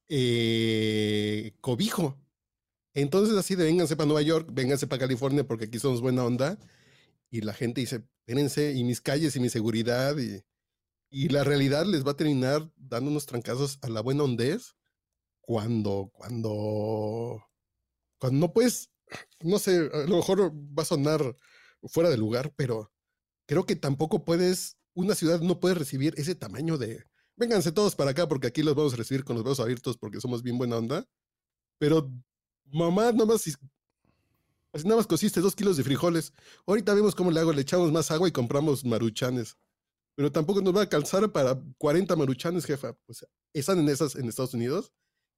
eh, 0.07 1.53
cobijo. 1.59 2.17
Entonces 2.93 3.37
así 3.37 3.55
de 3.55 3.65
vénganse 3.65 3.95
para 3.95 4.07
Nueva 4.07 4.21
York, 4.21 4.49
vénganse 4.51 4.87
para 4.87 4.99
California 5.01 5.45
porque 5.45 5.65
aquí 5.65 5.79
somos 5.79 6.01
buena 6.01 6.25
onda. 6.25 6.57
Y 7.29 7.41
la 7.41 7.53
gente 7.53 7.81
dice, 7.81 8.03
espérense, 8.19 8.73
y 8.73 8.83
mis 8.83 9.01
calles 9.01 9.35
y 9.35 9.39
mi 9.39 9.49
seguridad. 9.49 10.17
Y, 10.17 10.43
y 11.09 11.29
la 11.29 11.43
realidad 11.43 11.85
les 11.85 12.05
va 12.05 12.11
a 12.11 12.17
terminar 12.17 12.71
dando 12.75 13.11
unos 13.11 13.25
trancazos 13.25 13.79
a 13.81 13.89
la 13.89 14.01
buena 14.01 14.23
hondez 14.23 14.75
cuando, 15.41 16.11
cuando, 16.13 17.43
cuando 18.19 18.39
no 18.47 18.53
puedes 18.53 18.91
no 19.43 19.59
sé, 19.59 19.89
a 19.93 20.05
lo 20.07 20.17
mejor 20.17 20.51
va 20.51 20.83
a 20.83 20.85
sonar 20.85 21.35
fuera 21.83 22.09
de 22.09 22.17
lugar, 22.17 22.53
pero 22.55 22.91
creo 23.47 23.65
que 23.65 23.75
tampoco 23.75 24.23
puedes, 24.23 24.77
una 24.93 25.15
ciudad 25.15 25.41
no 25.41 25.59
puede 25.59 25.75
recibir 25.75 26.13
ese 26.17 26.35
tamaño 26.35 26.77
de, 26.77 27.03
vénganse 27.35 27.71
todos 27.71 27.95
para 27.95 28.11
acá 28.11 28.27
porque 28.27 28.47
aquí 28.47 28.63
los 28.63 28.75
vamos 28.75 28.93
a 28.93 28.97
recibir 28.97 29.23
con 29.23 29.35
los 29.35 29.43
brazos 29.43 29.61
abiertos 29.61 29.97
porque 29.97 30.21
somos 30.21 30.43
bien 30.43 30.57
buena 30.57 30.77
onda. 30.77 31.05
Pero, 31.79 32.11
mamá, 32.65 33.11
nada 33.11 33.25
más, 33.25 33.41
así 34.73 34.83
nada 34.83 34.97
más 34.97 35.07
cosiste 35.07 35.41
dos 35.41 35.55
kilos 35.55 35.77
de 35.77 35.83
frijoles. 35.83 36.33
Ahorita 36.65 36.93
vemos 36.93 37.15
cómo 37.15 37.31
le 37.31 37.39
hago, 37.39 37.53
le 37.53 37.61
echamos 37.61 37.91
más 37.91 38.11
agua 38.11 38.27
y 38.27 38.31
compramos 38.31 38.85
maruchanes. 38.85 39.57
Pero 40.15 40.31
tampoco 40.31 40.61
nos 40.61 40.75
va 40.75 40.83
a 40.83 40.89
calzar 40.89 41.31
para 41.31 41.59
40 41.77 42.15
maruchanes, 42.15 42.65
jefa. 42.65 42.97
O 43.07 43.13
sea, 43.13 43.27
están 43.53 43.79
en 43.79 43.89
esas 43.89 44.15
en 44.15 44.27
Estados 44.27 44.53
Unidos 44.53 44.91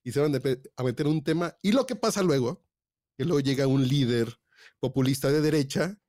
y 0.03 0.11
se 0.11 0.19
van 0.19 0.33
a 0.35 0.83
meter 0.83 1.07
un 1.07 1.23
tema. 1.23 1.55
Y 1.61 1.71
lo 1.71 1.85
que 1.85 1.95
pasa 1.95 2.23
luego 2.23 2.63
que 3.17 3.25
luego 3.25 3.39
llega 3.39 3.67
un 3.67 3.87
líder 3.87 4.39
populista 4.79 5.31
de 5.31 5.41
derecha 5.41 5.99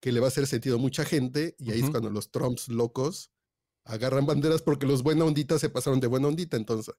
que 0.00 0.12
le 0.12 0.20
va 0.20 0.26
a 0.26 0.28
hacer 0.28 0.46
sentido 0.46 0.76
a 0.76 0.80
mucha 0.80 1.04
gente 1.04 1.54
y 1.58 1.70
ahí 1.70 1.80
es 1.80 1.90
cuando 1.90 2.10
los 2.10 2.30
Trumps 2.30 2.68
locos 2.68 3.30
agarran 3.84 4.26
banderas 4.26 4.62
porque 4.62 4.86
los 4.86 5.02
buena 5.02 5.24
ondita 5.24 5.58
se 5.58 5.70
pasaron 5.70 6.00
de 6.00 6.08
buena 6.08 6.28
ondita, 6.28 6.56
entonces. 6.56 6.94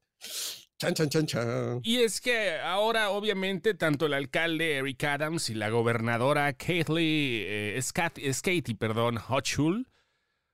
Y 1.84 1.98
es 1.98 2.22
que 2.22 2.58
ahora, 2.60 3.10
obviamente, 3.12 3.74
tanto 3.74 4.06
el 4.06 4.14
alcalde 4.14 4.78
Eric 4.78 5.04
Adams 5.04 5.50
y 5.50 5.54
la 5.56 5.70
gobernadora 5.70 6.52
Kathleen 6.54 7.44
eh, 7.48 7.80
Scat- 7.82 8.20
Skatey, 8.32 8.74
perdón, 8.76 9.18
Hochul, 9.30 9.88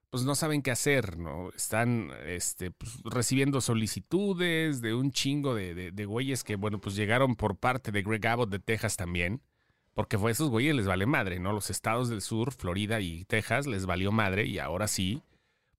pues 0.09 0.23
no 0.23 0.33
saben 0.35 0.61
qué 0.61 0.71
hacer, 0.71 1.17
¿no? 1.17 1.49
Están 1.55 2.11
este, 2.25 2.71
pues, 2.71 2.99
recibiendo 3.03 3.61
solicitudes 3.61 4.81
de 4.81 4.93
un 4.95 5.11
chingo 5.11 5.53
de, 5.55 5.73
de- 5.75 5.91
de 5.91 6.05
güeyes 6.05 6.43
que, 6.43 6.55
bueno, 6.55 6.79
pues 6.79 6.95
llegaron 6.95 7.35
por 7.35 7.57
parte 7.57 7.91
de 7.91 8.01
Greg 8.01 8.25
Abbott 8.27 8.49
de 8.49 8.59
Texas 8.59 8.97
también. 8.97 9.41
Porque 9.93 10.17
fue 10.17 10.29
a 10.29 10.33
esos 10.33 10.49
güeyes 10.49 10.75
les 10.75 10.85
vale 10.87 11.05
madre, 11.05 11.39
¿no? 11.39 11.51
Los 11.51 11.69
estados 11.69 12.09
del 12.09 12.21
sur, 12.21 12.53
Florida 12.53 13.01
y 13.01 13.25
Texas, 13.25 13.67
les 13.67 13.85
valió 13.85 14.11
madre 14.13 14.45
y 14.45 14.57
ahora 14.59 14.87
sí, 14.87 15.21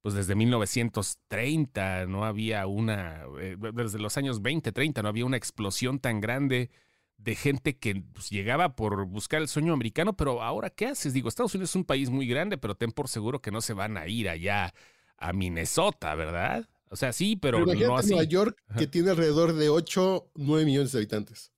pues 0.03 0.15
desde 0.15 0.35
1930 0.35 2.07
no 2.07 2.25
había 2.25 2.67
una, 2.67 3.25
eh, 3.39 3.57
desde 3.75 3.99
los 3.99 4.17
años 4.17 4.43
20, 4.43 4.73
30 4.73 5.03
no 5.03 5.09
había 5.09 5.27
una 5.27 5.37
explosión 5.37 5.99
tan 5.99 6.21
grande 6.21 6.71
de 7.19 7.35
gente 7.35 7.77
que 7.77 8.03
pues, 8.13 8.31
llegaba 8.31 8.75
por 8.77 9.05
buscar 9.05 9.43
el 9.43 9.49
sueño 9.49 9.75
americano, 9.75 10.17
pero 10.17 10.43
ahora 10.43 10.71
¿qué 10.71 10.87
haces? 10.87 11.13
Digo, 11.13 11.29
Estados 11.29 11.55
Unidos 11.55 11.71
es 11.71 11.77
un 11.77 11.85
país 11.85 12.09
muy 12.09 12.27
grande, 12.27 12.57
pero 12.57 12.75
ten 12.77 12.93
por 12.93 13.09
seguro 13.09 13.43
que 13.43 13.51
no 13.51 13.61
se 13.61 13.75
van 13.75 13.99
a 13.99 14.09
ir 14.09 14.29
allá 14.29 14.73
a 15.19 15.33
Minnesota, 15.35 16.15
¿verdad? 16.15 16.67
O 16.89 16.97
sea, 16.97 17.13
sí, 17.13 17.37
pero, 17.37 17.65
Pero 17.65 17.89
no 17.89 17.97
así. 17.97 18.11
Nueva 18.11 18.25
York, 18.25 18.59
que 18.77 18.87
tiene 18.87 19.11
alrededor 19.11 19.53
de 19.53 19.69
8, 19.69 20.33
9 20.35 20.65
millones 20.65 20.93
de 20.93 20.99
habitantes. 20.99 21.53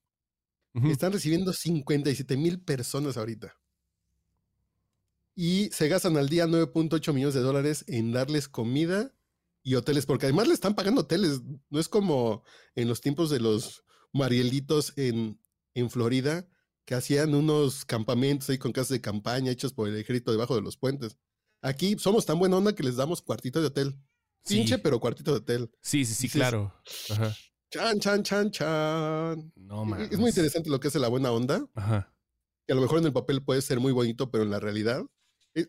Ujú. 0.74 0.88
Están 0.88 1.12
recibiendo 1.12 1.52
57 1.52 2.36
mil 2.36 2.60
personas 2.60 3.16
ahorita. 3.16 3.54
Y 5.34 5.70
se 5.70 5.88
gastan 5.88 6.16
al 6.16 6.28
día 6.28 6.46
9.8 6.46 7.12
millones 7.12 7.34
de 7.34 7.40
dólares 7.40 7.84
en 7.88 8.12
darles 8.12 8.48
comida 8.48 9.14
y 9.62 9.76
hoteles, 9.76 10.04
porque 10.06 10.26
además 10.26 10.48
le 10.48 10.54
están 10.54 10.74
pagando 10.74 11.02
hoteles. 11.02 11.40
No 11.70 11.78
es 11.80 11.88
como 11.88 12.44
en 12.74 12.88
los 12.88 13.00
tiempos 13.00 13.30
de 13.30 13.40
los 13.40 13.84
Marielitos 14.12 14.92
en, 14.96 15.40
en 15.74 15.88
Florida, 15.88 16.46
que 16.84 16.94
hacían 16.94 17.34
unos 17.34 17.84
campamentos 17.84 18.50
ahí 18.50 18.58
con 18.58 18.72
casas 18.72 18.90
de 18.90 19.00
campaña 19.00 19.50
hechos 19.52 19.72
por 19.72 19.88
el 19.88 19.96
ejército 19.96 20.32
debajo 20.32 20.54
de 20.54 20.62
los 20.62 20.76
puentes. 20.76 21.16
Aquí 21.62 21.96
somos 21.98 22.26
tan 22.26 22.38
buena 22.38 22.56
onda 22.58 22.74
que 22.74 22.82
les 22.82 22.96
damos 22.96 23.22
cuartito 23.22 23.60
de 23.60 23.68
hotel. 23.68 23.96
Sí. 24.44 24.56
Pinche, 24.56 24.78
pero 24.78 24.98
cuartito 25.00 25.30
de 25.30 25.36
hotel. 25.38 25.70
Sí, 25.80 26.04
sí, 26.04 26.12
sí, 26.14 26.22
Dices, 26.24 26.32
claro. 26.40 26.74
Ajá. 27.10 27.34
Chan, 27.70 28.00
chan, 28.00 28.22
chan, 28.24 28.50
chan. 28.50 29.52
No, 29.56 29.82
Es 29.84 29.88
mames. 29.88 30.18
muy 30.18 30.28
interesante 30.30 30.68
lo 30.68 30.80
que 30.80 30.88
hace 30.88 30.98
la 30.98 31.08
buena 31.08 31.30
onda, 31.30 31.64
Ajá. 31.74 32.12
que 32.66 32.72
a 32.72 32.76
lo 32.76 32.82
mejor 32.82 32.98
en 32.98 33.06
el 33.06 33.12
papel 33.12 33.42
puede 33.44 33.62
ser 33.62 33.78
muy 33.80 33.92
bonito, 33.92 34.30
pero 34.30 34.42
en 34.44 34.50
la 34.50 34.58
realidad 34.60 35.04
es, 35.54 35.68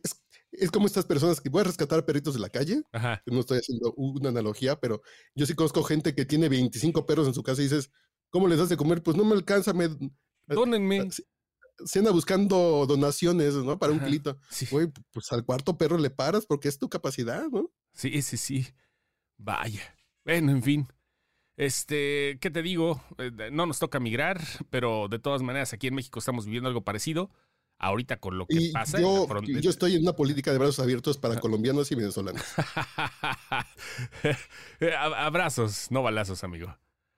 es- 0.52 0.72
como 0.72 0.86
estas 0.88 1.06
personas 1.06 1.42
que 1.42 1.50
voy 1.50 1.62
a 1.62 1.66
rescatar 1.66 2.06
perritos 2.06 2.34
de 2.34 2.40
la 2.40 2.50
calle. 2.50 2.84
Ajá. 2.92 3.22
No 3.26 3.40
estoy 3.40 3.60
haciendo 3.60 3.94
una 3.96 4.30
analogía, 4.30 4.80
pero 4.80 5.02
yo 5.36 5.46
sí 5.46 5.54
conozco 5.56 5.84
gente 5.84 6.14
que 6.16 6.26
tiene 6.26 6.50
25 6.50 7.06
perros 7.06 7.28
en 7.28 7.34
su 7.34 7.44
casa 7.44 7.62
y 7.62 7.66
dices, 7.66 7.90
¿cómo 8.30 8.48
les 8.48 8.60
das 8.60 8.70
de 8.70 8.78
comer? 8.78 9.02
Pues 9.04 9.18
no 9.18 9.24
me 9.26 9.34
alcanza, 9.36 9.74
me 9.74 9.90
Dónenme. 10.48 11.10
se- 11.12 12.00
anda 12.00 12.12
buscando 12.12 12.86
donaciones, 12.88 13.56
¿no? 13.56 13.78
Para 13.80 13.94
un 13.94 14.00
kilito. 14.00 14.38
Sí. 14.50 14.68
Güey, 14.70 14.88
pues 15.12 15.32
al 15.32 15.44
cuarto 15.46 15.78
perro 15.78 15.98
le 15.98 16.10
paras 16.12 16.46
porque 16.46 16.68
es 16.70 16.78
tu 16.78 16.88
capacidad, 16.90 17.48
¿no? 17.50 17.72
Sí, 17.94 18.22
sí, 18.22 18.38
sí. 18.38 18.68
Vaya. 19.38 19.82
Bueno, 20.24 20.52
en 20.52 20.64
fin. 20.64 20.88
Este, 21.56 22.40
¿qué 22.42 22.50
te 22.50 22.62
digo? 22.62 23.02
Eh, 23.18 23.32
No 23.52 23.66
nos 23.66 23.80
toca 23.80 24.00
migrar, 24.00 24.42
pero 24.70 25.08
de 25.08 25.20
todas 25.20 25.42
maneras 25.42 25.74
aquí 25.74 25.88
en 25.88 25.96
México 25.96 26.20
estamos 26.20 26.46
viviendo 26.46 26.68
algo 26.68 26.84
parecido. 26.84 27.30
Ahorita 27.84 28.18
con 28.18 28.38
lo 28.38 28.46
que 28.46 28.56
Y 28.56 28.72
pasa. 28.72 28.98
en 28.98 29.04
yo, 29.62 29.70
estoy 29.70 29.96
en 29.96 30.04
una 30.04 30.14
política 30.14 30.52
de 30.52 30.58
brazos 30.58 30.80
abiertos 30.80 31.18
para 31.18 31.40
colombianos 31.40 31.92
y 31.92 31.96
venezolanos. 31.96 32.42
Eh, 34.80 34.92
ab- 34.98 35.14
Abrazos, 35.16 35.88
no 35.92 36.02
balazos, 36.04 36.44
amigo. 36.44 36.76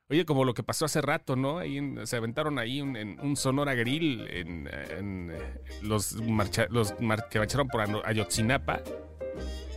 Oye, 0.10 0.26
como 0.26 0.44
lo 0.46 0.54
que 0.54 0.62
pasó 0.64 0.86
hace 0.86 1.02
rato, 1.02 1.36
¿no? 1.36 1.58
Ahí 1.60 1.78
en- 1.78 2.06
se 2.06 2.16
aventaron 2.18 2.60
ahí 2.60 2.82
un, 2.82 2.96
en 2.96 3.20
un 3.20 3.36
Sonora 3.36 3.74
Grill 3.74 4.28
en, 4.30 4.68
en, 4.98 5.32
eh, 5.34 5.62
los, 5.82 6.16
marcha- 6.22 6.68
los 6.70 7.00
mar- 7.00 7.28
que 7.30 7.40
marcharon 7.40 7.68
por 7.68 7.82
Ayotzinapa. 8.06 8.82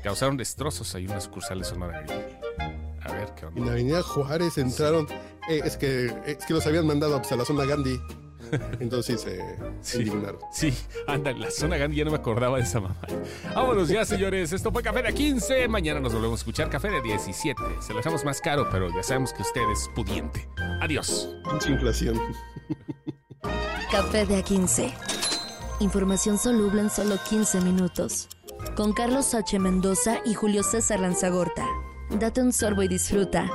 Causaron 0.02 0.36
destrozos 0.36 0.94
ahí 0.94 1.04
en 1.04 1.10
una 1.12 1.20
sucursal 1.20 1.58
de 1.60 1.64
Sonora 1.64 2.00
Grill. 2.02 2.20
A 3.02 3.12
ver 3.12 3.32
qué 3.34 3.42
En 3.46 3.48
onda. 3.48 3.64
la 3.66 3.72
Avenida 3.72 4.02
Juárez 4.02 4.58
entraron. 4.58 5.06
eh, 5.48 5.60
es, 5.64 5.76
que, 5.76 6.12
es 6.26 6.44
que 6.44 6.52
los 6.54 6.66
habían 6.66 6.86
mandado 6.86 7.16
pues, 7.20 7.32
a 7.32 7.36
la 7.36 7.44
zona 7.44 7.64
Gandhi. 7.64 7.98
Entonces 8.80 9.24
eh, 9.26 9.56
se 9.80 9.98
Sí. 9.98 10.02
indignaron. 10.04 10.40
Sí, 10.52 10.74
anda, 11.06 11.30
en 11.30 11.40
la 11.40 11.50
zona 11.50 11.76
Gandhi 11.76 11.96
ya 11.98 12.04
no 12.04 12.10
me 12.10 12.16
acordaba 12.16 12.56
de 12.58 12.62
esa 12.64 12.80
mamá. 12.80 12.96
Vámonos 13.54 13.88
ya, 13.88 14.04
señores. 14.04 14.52
Esto 14.52 14.70
fue 14.72 14.82
Café 14.82 15.02
de 15.02 15.12
15. 15.14 15.68
Mañana 15.68 16.00
nos 16.00 16.12
volvemos 16.12 16.38
a 16.38 16.42
escuchar 16.42 16.70
Café 16.70 16.90
de 16.90 17.02
17. 17.02 17.60
Se 17.80 17.92
lo 17.92 17.98
dejamos 17.98 18.24
más 18.24 18.40
caro, 18.40 18.68
pero 18.70 18.88
ya 18.94 19.02
sabemos 19.02 19.32
que 19.32 19.42
usted 19.42 19.62
es 19.72 19.88
pudiente. 19.94 20.48
Adiós. 20.80 21.28
Pinche 21.50 21.70
inflación. 21.72 22.18
Café 23.90 24.26
de 24.26 24.44
A15. 24.44 24.92
Información 25.80 26.38
soluble 26.38 26.82
en 26.82 26.90
solo 26.90 27.16
15 27.28 27.60
minutos. 27.60 28.28
Con 28.76 28.92
Carlos 28.92 29.34
H. 29.34 29.58
Mendoza 29.58 30.18
y 30.24 30.34
Julio 30.34 30.62
César 30.62 31.00
Lanzagorta. 31.00 31.64
Date 32.10 32.40
un 32.42 32.52
sorbo 32.52 32.82
y 32.82 32.88
disfruta. 32.88 33.48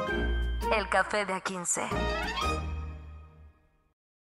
El 0.75 0.87
café 0.89 1.25
de 1.25 1.33
A15. 1.33 2.72